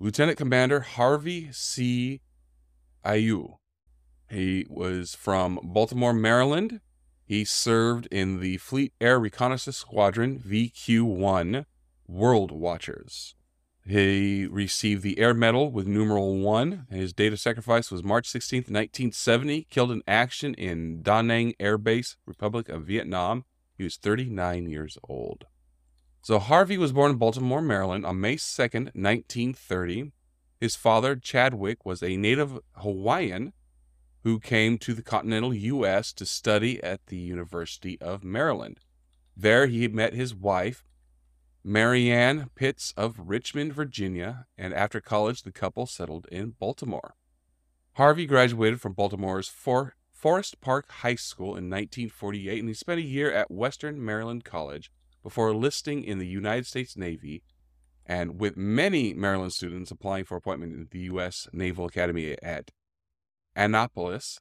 Lieutenant 0.00 0.38
Commander 0.38 0.80
Harvey 0.80 1.50
C. 1.52 2.22
Ayu. 3.04 3.58
He 4.30 4.66
was 4.68 5.14
from 5.14 5.58
Baltimore, 5.62 6.12
Maryland. 6.12 6.80
He 7.28 7.44
served 7.44 8.08
in 8.10 8.40
the 8.40 8.56
Fleet 8.56 8.94
Air 9.02 9.20
Reconnaissance 9.20 9.76
Squadron 9.76 10.38
VQ 10.38 11.02
1 11.02 11.66
World 12.08 12.50
Watchers. 12.50 13.34
He 13.84 14.46
received 14.46 15.02
the 15.02 15.18
Air 15.18 15.34
Medal 15.34 15.70
with 15.70 15.86
numeral 15.86 16.38
1. 16.38 16.86
and 16.88 16.98
His 16.98 17.12
date 17.12 17.34
of 17.34 17.38
sacrifice 17.38 17.90
was 17.90 18.02
March 18.02 18.32
16th, 18.32 18.70
1970. 18.70 19.64
Killed 19.64 19.92
in 19.92 20.02
action 20.08 20.54
in 20.54 21.02
Da 21.02 21.20
Nang 21.20 21.52
Air 21.60 21.76
Base, 21.76 22.16
Republic 22.24 22.70
of 22.70 22.86
Vietnam. 22.86 23.44
He 23.76 23.84
was 23.84 23.96
39 23.96 24.66
years 24.70 24.96
old. 25.06 25.44
So 26.22 26.38
Harvey 26.38 26.78
was 26.78 26.92
born 26.92 27.10
in 27.10 27.18
Baltimore, 27.18 27.60
Maryland 27.60 28.06
on 28.06 28.22
May 28.22 28.36
2nd, 28.36 28.94
1930. 28.94 30.12
His 30.58 30.76
father, 30.76 31.14
Chadwick, 31.14 31.84
was 31.84 32.02
a 32.02 32.16
native 32.16 32.58
Hawaiian 32.76 33.52
who 34.28 34.38
came 34.38 34.76
to 34.76 34.92
the 34.92 35.00
continental 35.00 35.54
U.S. 35.54 36.12
to 36.12 36.26
study 36.26 36.82
at 36.82 37.06
the 37.06 37.16
University 37.16 37.98
of 37.98 38.22
Maryland. 38.22 38.78
There 39.34 39.66
he 39.66 39.88
met 39.88 40.12
his 40.12 40.34
wife, 40.34 40.84
Marianne 41.64 42.50
Pitts 42.54 42.92
of 42.94 43.18
Richmond, 43.18 43.72
Virginia, 43.72 44.44
and 44.58 44.74
after 44.74 45.00
college, 45.00 45.44
the 45.44 45.50
couple 45.50 45.86
settled 45.86 46.26
in 46.30 46.50
Baltimore. 46.50 47.14
Harvey 47.94 48.26
graduated 48.26 48.82
from 48.82 48.92
Baltimore's 48.92 49.48
For- 49.48 49.94
Forest 50.12 50.60
Park 50.60 50.90
High 50.90 51.14
School 51.14 51.56
in 51.56 51.70
1948, 51.70 52.58
and 52.58 52.68
he 52.68 52.74
spent 52.74 53.00
a 53.00 53.02
year 53.02 53.32
at 53.32 53.50
Western 53.50 54.04
Maryland 54.04 54.44
College 54.44 54.92
before 55.22 55.52
enlisting 55.52 56.04
in 56.04 56.18
the 56.18 56.26
United 56.26 56.66
States 56.66 56.98
Navy. 56.98 57.42
And 58.04 58.38
with 58.38 58.58
many 58.58 59.14
Maryland 59.14 59.54
students 59.54 59.90
applying 59.90 60.26
for 60.26 60.36
appointment 60.36 60.74
in 60.74 60.88
the 60.90 61.06
U.S. 61.12 61.48
Naval 61.54 61.86
Academy 61.86 62.36
at 62.42 62.70
Annapolis, 63.58 64.38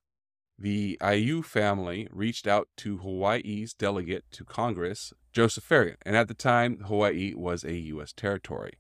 the 0.60 0.96
IU 1.04 1.42
family 1.42 2.08
reached 2.12 2.46
out 2.46 2.68
to 2.78 3.00
Hawaii's 3.00 3.74
delegate 3.74 4.26
to 4.32 4.46
Congress, 4.46 5.12
Joseph 5.34 5.64
Farragut, 5.64 5.98
and 6.04 6.16
at 6.16 6.28
the 6.28 6.36
time, 6.36 6.82
Hawaii 6.82 7.34
was 7.34 7.64
a 7.64 7.74
U.S. 7.74 8.14
territory. 8.14 8.74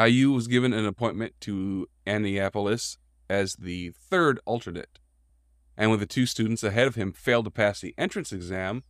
IU 0.00 0.30
was 0.30 0.46
given 0.46 0.72
an 0.72 0.86
appointment 0.86 1.34
to 1.40 1.88
Annapolis 2.06 2.98
as 3.28 3.54
the 3.56 3.90
third 3.90 4.38
alternate. 4.44 5.00
And 5.76 5.90
when 5.90 5.98
the 5.98 6.06
two 6.06 6.26
students 6.26 6.62
ahead 6.62 6.86
of 6.86 6.94
him 6.94 7.12
failed 7.12 7.46
to 7.46 7.50
pass 7.50 7.80
the 7.80 7.94
entrance 7.98 8.32
exam, 8.32 8.84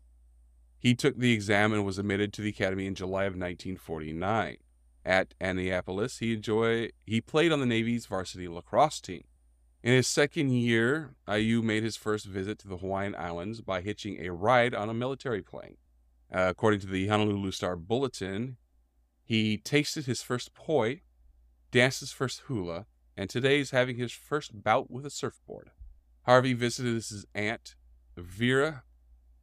he 0.78 0.94
took 0.94 1.16
the 1.16 1.32
exam 1.32 1.72
and 1.72 1.84
was 1.84 1.98
admitted 1.98 2.34
to 2.34 2.42
the 2.42 2.50
academy 2.50 2.86
in 2.86 2.94
July 2.94 3.24
of 3.24 3.32
1949. 3.32 4.58
At 5.02 5.32
Annapolis, 5.40 6.18
he 6.18 6.34
enjoy 6.34 6.90
he 7.06 7.22
played 7.22 7.52
on 7.52 7.60
the 7.60 7.66
Navy's 7.66 8.04
varsity 8.04 8.48
lacrosse 8.48 9.00
team. 9.00 9.24
In 9.82 9.92
his 9.92 10.08
second 10.08 10.50
year, 10.50 11.14
Ayu 11.28 11.62
made 11.62 11.84
his 11.84 11.96
first 11.96 12.26
visit 12.26 12.58
to 12.60 12.68
the 12.68 12.78
Hawaiian 12.78 13.14
Islands 13.14 13.60
by 13.60 13.80
hitching 13.80 14.18
a 14.20 14.32
ride 14.32 14.74
on 14.74 14.90
a 14.90 14.94
military 14.94 15.42
plane. 15.42 15.76
Uh, 16.34 16.48
according 16.50 16.80
to 16.80 16.88
the 16.88 17.06
Honolulu 17.06 17.52
Star 17.52 17.76
Bulletin, 17.76 18.56
he 19.22 19.56
tasted 19.56 20.06
his 20.06 20.20
first 20.20 20.52
poi, 20.52 21.02
danced 21.70 22.00
his 22.00 22.10
first 22.10 22.40
hula, 22.46 22.86
and 23.16 23.30
today 23.30 23.60
is 23.60 23.70
having 23.70 23.96
his 23.96 24.12
first 24.12 24.62
bout 24.64 24.90
with 24.90 25.06
a 25.06 25.10
surfboard. 25.10 25.70
Harvey 26.22 26.54
visited 26.54 26.94
his 26.94 27.24
aunt, 27.34 27.76
Vera 28.16 28.82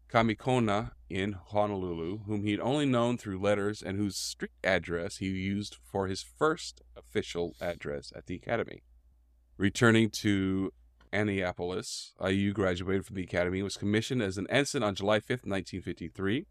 Kamikona, 0.09 0.91
in 1.09 1.33
Honolulu, 1.33 2.19
whom 2.25 2.43
he 2.43 2.51
had 2.51 2.59
only 2.59 2.85
known 2.85 3.17
through 3.17 3.39
letters 3.39 3.81
and 3.81 3.97
whose 3.97 4.17
street 4.17 4.51
address 4.63 5.17
he 5.17 5.27
used 5.27 5.77
for 5.83 6.07
his 6.07 6.21
first 6.23 6.81
official 6.95 7.55
address 7.61 8.11
at 8.15 8.25
the 8.25 8.35
academy. 8.35 8.81
Returning 9.57 10.09
to 10.09 10.73
Annapolis, 11.13 12.13
IU 12.21 12.51
graduated 12.51 13.05
from 13.05 13.15
the 13.15 13.23
academy 13.23 13.63
was 13.63 13.77
commissioned 13.77 14.21
as 14.21 14.37
an 14.37 14.47
ensign 14.49 14.83
on 14.83 14.95
July 14.95 15.21
5, 15.21 15.29
1953. 15.45 16.45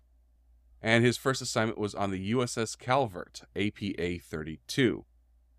And 0.80 1.04
his 1.04 1.18
first 1.18 1.42
assignment 1.42 1.78
was 1.78 1.94
on 1.94 2.10
the 2.10 2.32
USS 2.32 2.78
Calvert, 2.78 3.42
APA 3.54 4.20
32, 4.20 5.04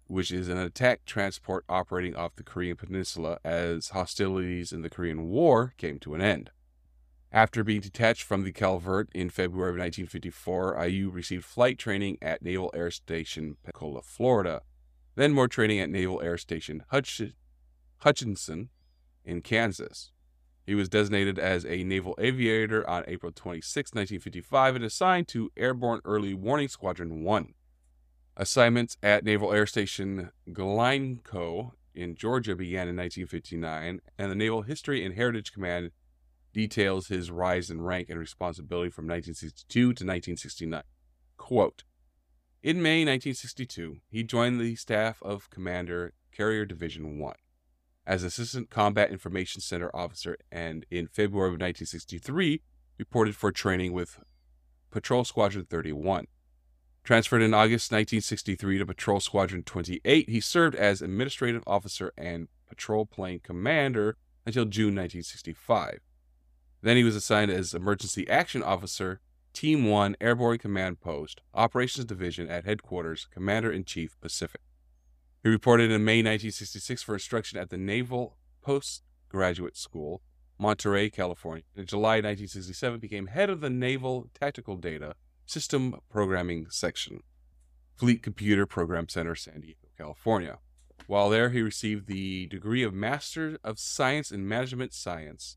which 0.07 0.31
is 0.31 0.49
an 0.49 0.57
attack 0.57 1.05
transport 1.05 1.65
operating 1.69 2.15
off 2.15 2.35
the 2.35 2.43
Korean 2.43 2.77
Peninsula 2.77 3.37
as 3.43 3.89
hostilities 3.89 4.71
in 4.71 4.81
the 4.81 4.89
Korean 4.89 5.27
War 5.27 5.75
came 5.77 5.99
to 5.99 6.15
an 6.15 6.21
end. 6.21 6.49
After 7.31 7.63
being 7.63 7.81
detached 7.81 8.23
from 8.23 8.43
the 8.43 8.51
Calvert 8.51 9.09
in 9.13 9.29
February 9.29 9.69
of 9.69 9.77
1954, 9.77 10.83
IU 10.87 11.09
received 11.11 11.45
flight 11.45 11.77
training 11.77 12.17
at 12.23 12.41
Naval 12.41 12.71
Air 12.73 12.89
Station 12.89 13.57
Pensacola, 13.63 14.01
Florida, 14.01 14.61
then 15.15 15.33
more 15.33 15.47
training 15.47 15.79
at 15.79 15.89
Naval 15.89 16.21
Air 16.21 16.37
Station 16.37 16.83
Hutch- 16.89 17.33
Hutchinson 17.99 18.69
in 19.23 19.41
Kansas. 19.41 20.11
He 20.65 20.75
was 20.75 20.89
designated 20.89 21.37
as 21.37 21.63
a 21.65 21.83
naval 21.83 22.15
aviator 22.17 22.87
on 22.89 23.03
April 23.07 23.31
26, 23.31 23.91
1955, 23.93 24.75
and 24.75 24.85
assigned 24.85 25.27
to 25.29 25.51
Airborne 25.55 26.01
Early 26.03 26.33
Warning 26.33 26.67
Squadron 26.67 27.23
1. 27.23 27.53
Assignments 28.37 28.97
at 29.03 29.23
Naval 29.23 29.53
Air 29.53 29.67
Station 29.67 30.31
Glynco 30.49 31.71
in 31.93 32.15
Georgia 32.15 32.55
began 32.55 32.87
in 32.87 32.95
1959, 32.95 34.01
and 34.17 34.31
the 34.31 34.35
Naval 34.35 34.63
History 34.63 35.05
and 35.05 35.15
Heritage 35.15 35.53
Command 35.53 35.91
details 36.51 37.07
his 37.07 37.29
rise 37.29 37.69
in 37.69 37.81
rank 37.81 38.09
and 38.09 38.17
responsibility 38.17 38.89
from 38.89 39.05
1962 39.05 39.79
to 39.79 39.87
1969. 39.87 40.83
Quote 41.37 41.83
In 42.65 42.81
May 42.81 43.01
1962, 43.01 43.97
he 44.09 44.23
joined 44.23 44.59
the 44.59 44.75
staff 44.75 45.21
of 45.21 45.51
Commander 45.51 46.13
Carrier 46.31 46.65
Division 46.65 47.19
1 47.19 47.35
as 48.07 48.23
Assistant 48.23 48.71
Combat 48.71 49.11
Information 49.11 49.61
Center 49.61 49.95
Officer, 49.95 50.35
and 50.51 50.83
in 50.89 51.05
February 51.05 51.49
of 51.49 51.61
1963, 51.61 52.63
reported 52.97 53.35
for 53.35 53.51
training 53.51 53.93
with 53.93 54.17
Patrol 54.89 55.23
Squadron 55.23 55.65
31. 55.65 56.25
Transferred 57.03 57.43
in 57.43 57.53
August 57.53 57.91
1963 57.91 58.79
to 58.79 58.85
Patrol 58.87 59.19
Squadron 59.19 59.61
28, 59.61 60.27
he 60.27 60.39
served 60.39 60.73
as 60.73 61.03
Administrative 61.03 61.61
Officer 61.67 62.13
and 62.17 62.47
Patrol 62.67 63.05
Plane 63.05 63.41
Commander 63.43 64.17
until 64.43 64.65
June 64.65 64.95
1965. 64.95 65.99
Then 66.81 66.97
he 66.97 67.03
was 67.03 67.15
assigned 67.15 67.51
as 67.51 67.75
Emergency 67.75 68.27
Action 68.27 68.63
Officer, 68.63 69.21
Team 69.55 69.85
1 69.85 70.17
Airborne 70.19 70.57
Command 70.57 70.99
Post, 70.99 71.39
Operations 71.53 72.03
Division 72.03 72.49
at 72.49 72.65
Headquarters, 72.65 73.25
Commander 73.33 73.71
in 73.71 73.85
Chief, 73.85 74.19
Pacific. 74.19 74.59
He 75.43 75.49
reported 75.49 75.91
in 75.91 76.03
May 76.03 76.17
1966 76.17 77.01
for 77.01 77.13
instruction 77.13 77.57
at 77.57 77.69
the 77.69 77.77
Naval 77.77 78.35
Postgraduate 78.61 79.77
School, 79.77 80.21
Monterey, 80.59 81.09
California. 81.09 81.63
In 81.73 81.85
July 81.85 82.15
1967, 82.15 82.99
became 82.99 83.27
head 83.27 83.49
of 83.49 83.61
the 83.61 83.69
Naval 83.69 84.29
Tactical 84.37 84.75
Data 84.75 85.15
System 85.45 86.01
Programming 86.09 86.67
Section, 86.69 87.21
Fleet 87.95 88.21
Computer 88.21 88.65
Program 88.65 89.07
Center, 89.07 89.35
San 89.35 89.61
Diego, 89.61 89.87
California. 89.97 90.57
While 91.07 91.29
there, 91.29 91.51
he 91.51 91.61
received 91.61 92.07
the 92.07 92.47
degree 92.47 92.83
of 92.83 92.93
Master 92.93 93.57
of 93.63 93.79
Science 93.79 94.31
in 94.31 94.49
Management 94.49 94.93
Science 94.93 95.55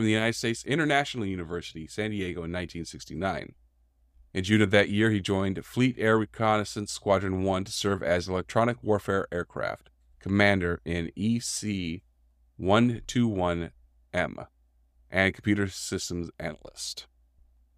from 0.00 0.06
the 0.06 0.12
United 0.12 0.34
States 0.34 0.64
International 0.64 1.26
University, 1.26 1.86
San 1.86 2.10
Diego, 2.10 2.38
in 2.38 2.50
1969. 2.50 3.52
In 4.32 4.44
June 4.44 4.62
of 4.62 4.70
that 4.70 4.88
year, 4.88 5.10
he 5.10 5.20
joined 5.20 5.62
Fleet 5.62 5.94
Air 5.98 6.16
Reconnaissance 6.16 6.90
Squadron 6.90 7.42
1 7.42 7.64
to 7.64 7.70
serve 7.70 8.02
as 8.02 8.26
electronic 8.26 8.82
warfare 8.82 9.28
aircraft 9.30 9.90
commander 10.18 10.80
in 10.86 11.10
EC 11.18 12.00
121M 12.58 14.46
and 15.10 15.34
computer 15.34 15.68
systems 15.68 16.30
analyst. 16.38 17.06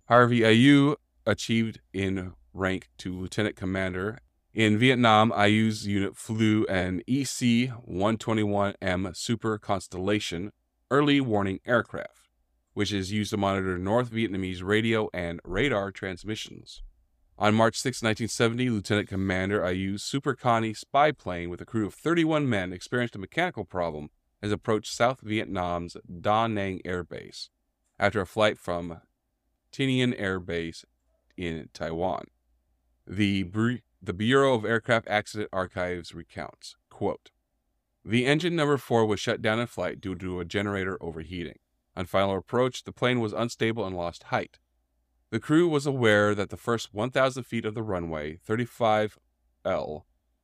Harvey 0.04 0.42
Ayu 0.42 0.94
achieved 1.26 1.80
in 1.92 2.34
rank 2.54 2.88
to 2.98 3.18
lieutenant 3.18 3.56
commander. 3.56 4.20
In 4.54 4.78
Vietnam, 4.78 5.32
Ayu's 5.32 5.88
unit 5.88 6.16
flew 6.16 6.66
an 6.66 7.02
EC 7.08 7.72
121M 7.90 9.16
Super 9.16 9.58
Constellation 9.58 10.52
early 10.92 11.22
warning 11.22 11.58
aircraft, 11.64 12.28
which 12.74 12.92
is 12.92 13.10
used 13.10 13.30
to 13.30 13.36
monitor 13.38 13.78
North 13.78 14.12
Vietnamese 14.12 14.62
radio 14.62 15.08
and 15.14 15.40
radar 15.42 15.90
transmissions. 15.90 16.82
On 17.38 17.54
March 17.54 17.76
6, 17.76 18.02
1970, 18.02 18.68
Lieutenant 18.68 19.08
Commander 19.08 19.64
Ayu's 19.64 20.02
Super 20.02 20.34
Connie 20.34 20.74
spy 20.74 21.10
plane 21.10 21.48
with 21.48 21.62
a 21.62 21.64
crew 21.64 21.86
of 21.86 21.94
31 21.94 22.46
men 22.46 22.74
experienced 22.74 23.16
a 23.16 23.18
mechanical 23.18 23.64
problem 23.64 24.10
as 24.42 24.52
approached 24.52 24.92
South 24.92 25.22
Vietnam's 25.22 25.96
Da 26.20 26.46
Nang 26.46 26.82
Air 26.84 27.04
Base 27.04 27.48
after 27.98 28.20
a 28.20 28.26
flight 28.26 28.58
from 28.58 29.00
Tainan 29.72 30.14
Air 30.18 30.38
Base 30.40 30.84
in 31.38 31.70
Taiwan. 31.72 32.26
The, 33.06 33.44
the 34.02 34.12
Bureau 34.12 34.52
of 34.52 34.66
Aircraft 34.66 35.08
Accident 35.08 35.48
Archives 35.54 36.14
recounts, 36.14 36.76
quote, 36.90 37.30
The 38.04 38.26
engine 38.26 38.56
number 38.56 38.76
4 38.78 39.06
was 39.06 39.20
shut 39.20 39.40
down 39.40 39.60
in 39.60 39.68
flight 39.68 40.00
due 40.00 40.16
to 40.16 40.40
a 40.40 40.44
generator 40.44 40.98
overheating. 41.00 41.58
On 41.96 42.04
final 42.04 42.36
approach, 42.36 42.82
the 42.84 42.92
plane 42.92 43.20
was 43.20 43.32
unstable 43.32 43.86
and 43.86 43.96
lost 43.96 44.24
height. 44.24 44.58
The 45.30 45.38
crew 45.38 45.68
was 45.68 45.86
aware 45.86 46.34
that 46.34 46.50
the 46.50 46.56
first 46.56 46.92
1,000 46.92 47.44
feet 47.44 47.64
of 47.64 47.74
the 47.74 47.82
runway, 47.82 48.38
35L, 48.46 50.02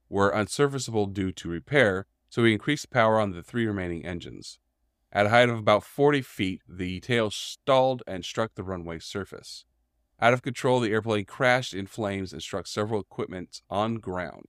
were 0.09 0.35
unserviceable 0.35 1.07
due 1.07 1.33
to 1.33 1.49
repair, 1.49 2.07
so 2.31 2.43
we 2.43 2.53
increased 2.53 2.91
power 2.91 3.19
on 3.19 3.33
the 3.33 3.43
three 3.43 3.67
remaining 3.67 4.07
engines. 4.07 4.59
At 5.11 5.27
a 5.27 5.31
height 5.31 5.49
of 5.49 5.59
about 5.59 5.85
40 5.85 6.23
feet, 6.23 6.63
the 6.69 7.01
tail 7.01 7.31
stalled 7.31 8.03
and 8.07 8.25
struck 8.25 8.55
the 8.55 8.63
runway 8.63 8.99
surface. 9.01 9.65
Out 10.21 10.33
of 10.33 10.43
control, 10.43 10.81
the 10.81 10.93
airplane 10.93 11.25
crashed 11.25 11.75
in 11.75 11.87
flames 11.87 12.33
and 12.33 12.43
struck 12.43 12.67
several 12.67 13.01
equipment 13.01 13.63
on 13.69 13.97
ground. 13.97 14.47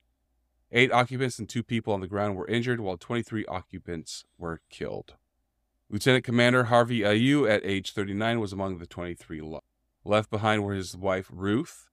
Eight 0.72 0.92
occupants 0.92 1.40
and 1.40 1.50
two 1.50 1.64
people 1.64 1.94
on 1.94 2.02
the 2.02 2.08
ground 2.08 2.36
were 2.36 2.48
injured, 2.48 2.80
while 2.80 2.98
23 2.98 3.46
occupants 3.46 4.26
were 4.38 4.62
killed. 4.70 5.16
Lieutenant 5.90 6.24
Commander 6.24 6.66
Harvey 6.66 7.00
Ayu, 7.00 7.50
at 7.50 7.66
age 7.66 7.94
39, 7.94 8.40
was 8.40 8.54
among 8.54 8.78
the 8.78 8.86
23 8.86 9.42
left. 9.42 9.66
Left 10.06 10.30
behind 10.30 10.64
were 10.64 10.74
his 10.74 10.96
wife 10.96 11.30
Ruth 11.32 11.90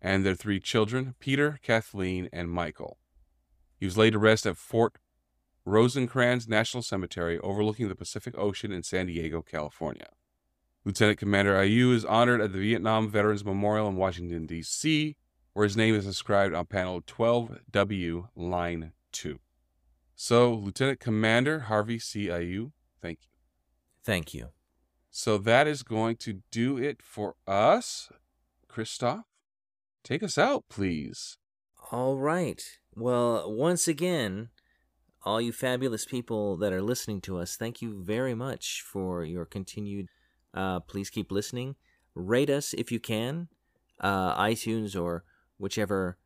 and 0.00 0.24
their 0.24 0.34
three 0.34 0.60
children, 0.60 1.14
Peter, 1.18 1.58
Kathleen, 1.62 2.28
and 2.32 2.50
Michael. 2.50 2.98
He 3.78 3.86
was 3.86 3.98
laid 3.98 4.12
to 4.12 4.18
rest 4.18 4.46
at 4.46 4.56
Fort 4.56 4.98
Rosecrans 5.64 6.46
National 6.46 6.82
Cemetery 6.82 7.38
overlooking 7.38 7.88
the 7.88 7.94
Pacific 7.94 8.36
Ocean 8.36 8.70
in 8.70 8.82
San 8.82 9.06
Diego, 9.06 9.42
California. 9.42 10.08
Lieutenant 10.84 11.18
Commander 11.18 11.54
Ayu 11.54 11.94
is 11.94 12.04
honored 12.04 12.42
at 12.42 12.52
the 12.52 12.58
Vietnam 12.58 13.08
Veterans 13.08 13.44
Memorial 13.44 13.88
in 13.88 13.96
Washington, 13.96 14.46
D.C., 14.46 15.16
where 15.54 15.64
his 15.64 15.76
name 15.76 15.94
is 15.94 16.06
inscribed 16.06 16.54
on 16.54 16.66
panel 16.66 17.00
12W, 17.00 18.28
line 18.36 18.92
2. 19.12 19.38
So, 20.14 20.52
Lieutenant 20.52 21.00
Commander 21.00 21.60
Harvey 21.60 21.98
C. 21.98 22.26
Ayu, 22.26 22.72
thank 23.00 23.20
you. 23.22 23.28
Thank 24.04 24.34
you. 24.34 24.50
So 25.16 25.38
that 25.38 25.68
is 25.68 25.84
going 25.84 26.16
to 26.16 26.42
do 26.50 26.76
it 26.76 27.00
for 27.00 27.36
us. 27.46 28.10
Christoph, 28.66 29.24
take 30.02 30.24
us 30.24 30.36
out, 30.36 30.64
please. 30.68 31.38
All 31.92 32.16
right. 32.16 32.60
Well, 32.96 33.52
once 33.52 33.86
again, 33.86 34.48
all 35.24 35.40
you 35.40 35.52
fabulous 35.52 36.04
people 36.04 36.56
that 36.56 36.72
are 36.72 36.82
listening 36.82 37.20
to 37.22 37.38
us, 37.38 37.56
thank 37.56 37.80
you 37.80 38.02
very 38.02 38.34
much 38.34 38.82
for 38.84 39.24
your 39.24 39.44
continued. 39.44 40.08
Uh, 40.52 40.80
please 40.80 41.10
keep 41.10 41.30
listening. 41.30 41.76
Rate 42.16 42.50
us 42.50 42.74
if 42.74 42.90
you 42.90 42.98
can, 42.98 43.46
uh, 44.00 44.36
iTunes 44.36 45.00
or 45.00 45.22
whichever 45.58 46.18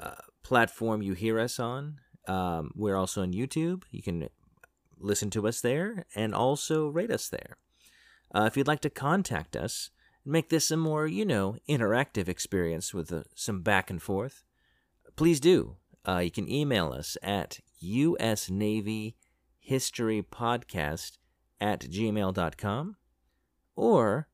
uh, 0.00 0.22
platform 0.42 1.02
you 1.02 1.14
hear 1.14 1.38
us 1.38 1.58
on. 1.58 1.98
Um, 2.28 2.72
we're 2.74 2.96
also 2.96 3.22
on 3.22 3.32
YouTube. 3.32 3.84
You 3.90 4.02
can 4.02 4.28
listen 4.98 5.30
to 5.30 5.46
us 5.46 5.60
there 5.60 6.06
and 6.14 6.34
also 6.34 6.88
rate 6.88 7.10
us 7.10 7.28
there. 7.28 7.56
Uh, 8.34 8.44
if 8.44 8.56
you'd 8.56 8.66
like 8.66 8.80
to 8.80 8.90
contact 8.90 9.56
us 9.56 9.90
and 10.24 10.32
make 10.32 10.48
this 10.48 10.70
a 10.70 10.76
more, 10.76 11.06
you 11.06 11.24
know, 11.24 11.56
interactive 11.68 12.28
experience 12.28 12.92
with 12.92 13.12
uh, 13.12 13.22
some 13.34 13.62
back 13.62 13.90
and 13.90 14.02
forth, 14.02 14.42
please 15.16 15.40
do. 15.40 15.76
Uh, 16.06 16.18
you 16.18 16.30
can 16.30 16.50
email 16.50 16.92
us 16.92 17.16
at 17.22 17.60
U.S. 17.80 18.50
Navy 18.50 19.16
History 19.58 20.22
Podcast 20.22 21.18
at 21.60 21.80
gmail.com 21.80 22.96
or 23.74 24.28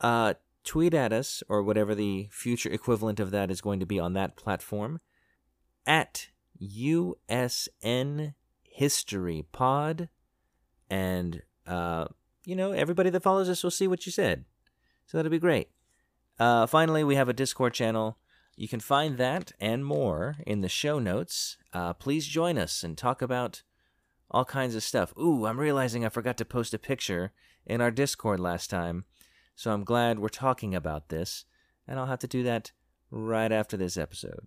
uh, 0.00 0.34
tweet 0.64 0.94
at 0.94 1.12
us 1.12 1.42
or 1.48 1.62
whatever 1.62 1.94
the 1.94 2.28
future 2.30 2.70
equivalent 2.70 3.20
of 3.20 3.30
that 3.30 3.50
is 3.50 3.60
going 3.60 3.80
to 3.80 3.86
be 3.86 3.98
on 3.98 4.12
that 4.14 4.36
platform 4.36 5.00
at 5.86 6.28
USN 6.62 8.34
History 8.62 9.46
Pod. 9.52 10.08
And, 10.88 11.42
uh, 11.66 12.06
you 12.44 12.56
know, 12.56 12.72
everybody 12.72 13.10
that 13.10 13.22
follows 13.22 13.48
us 13.48 13.62
will 13.62 13.70
see 13.70 13.88
what 13.88 14.06
you 14.06 14.12
said. 14.12 14.44
So 15.06 15.18
that'll 15.18 15.30
be 15.30 15.38
great. 15.38 15.70
Uh, 16.38 16.66
finally, 16.66 17.04
we 17.04 17.16
have 17.16 17.28
a 17.28 17.34
Discord 17.34 17.74
channel. 17.74 18.18
You 18.56 18.68
can 18.68 18.80
find 18.80 19.18
that 19.18 19.52
and 19.58 19.84
more 19.84 20.36
in 20.46 20.60
the 20.60 20.68
show 20.68 20.98
notes. 20.98 21.56
Uh, 21.72 21.92
please 21.92 22.26
join 22.26 22.58
us 22.58 22.82
and 22.82 22.96
talk 22.96 23.22
about 23.22 23.62
all 24.30 24.44
kinds 24.44 24.74
of 24.74 24.82
stuff. 24.82 25.12
Ooh, 25.18 25.46
I'm 25.46 25.58
realizing 25.58 26.04
I 26.04 26.08
forgot 26.08 26.36
to 26.38 26.44
post 26.44 26.74
a 26.74 26.78
picture 26.78 27.32
in 27.66 27.80
our 27.80 27.90
Discord 27.90 28.40
last 28.40 28.70
time. 28.70 29.04
So 29.60 29.70
I'm 29.72 29.84
glad 29.84 30.18
we're 30.18 30.30
talking 30.30 30.74
about 30.74 31.10
this. 31.10 31.44
And 31.86 31.98
I'll 31.98 32.06
have 32.06 32.20
to 32.20 32.26
do 32.26 32.42
that 32.44 32.72
right 33.10 33.52
after 33.52 33.76
this 33.76 33.98
episode. 33.98 34.46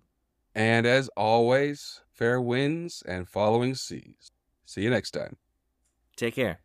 And 0.56 0.86
as 0.86 1.08
always, 1.16 2.00
fair 2.12 2.40
winds 2.40 3.00
and 3.06 3.28
following 3.28 3.76
seas. 3.76 4.32
See 4.66 4.82
you 4.82 4.90
next 4.90 5.12
time. 5.12 5.36
Take 6.16 6.34
care. 6.34 6.58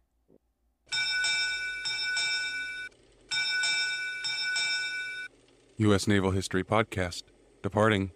U.S. 5.78 6.08
Naval 6.08 6.32
History 6.32 6.64
Podcast. 6.64 7.26
Departing 7.62 8.14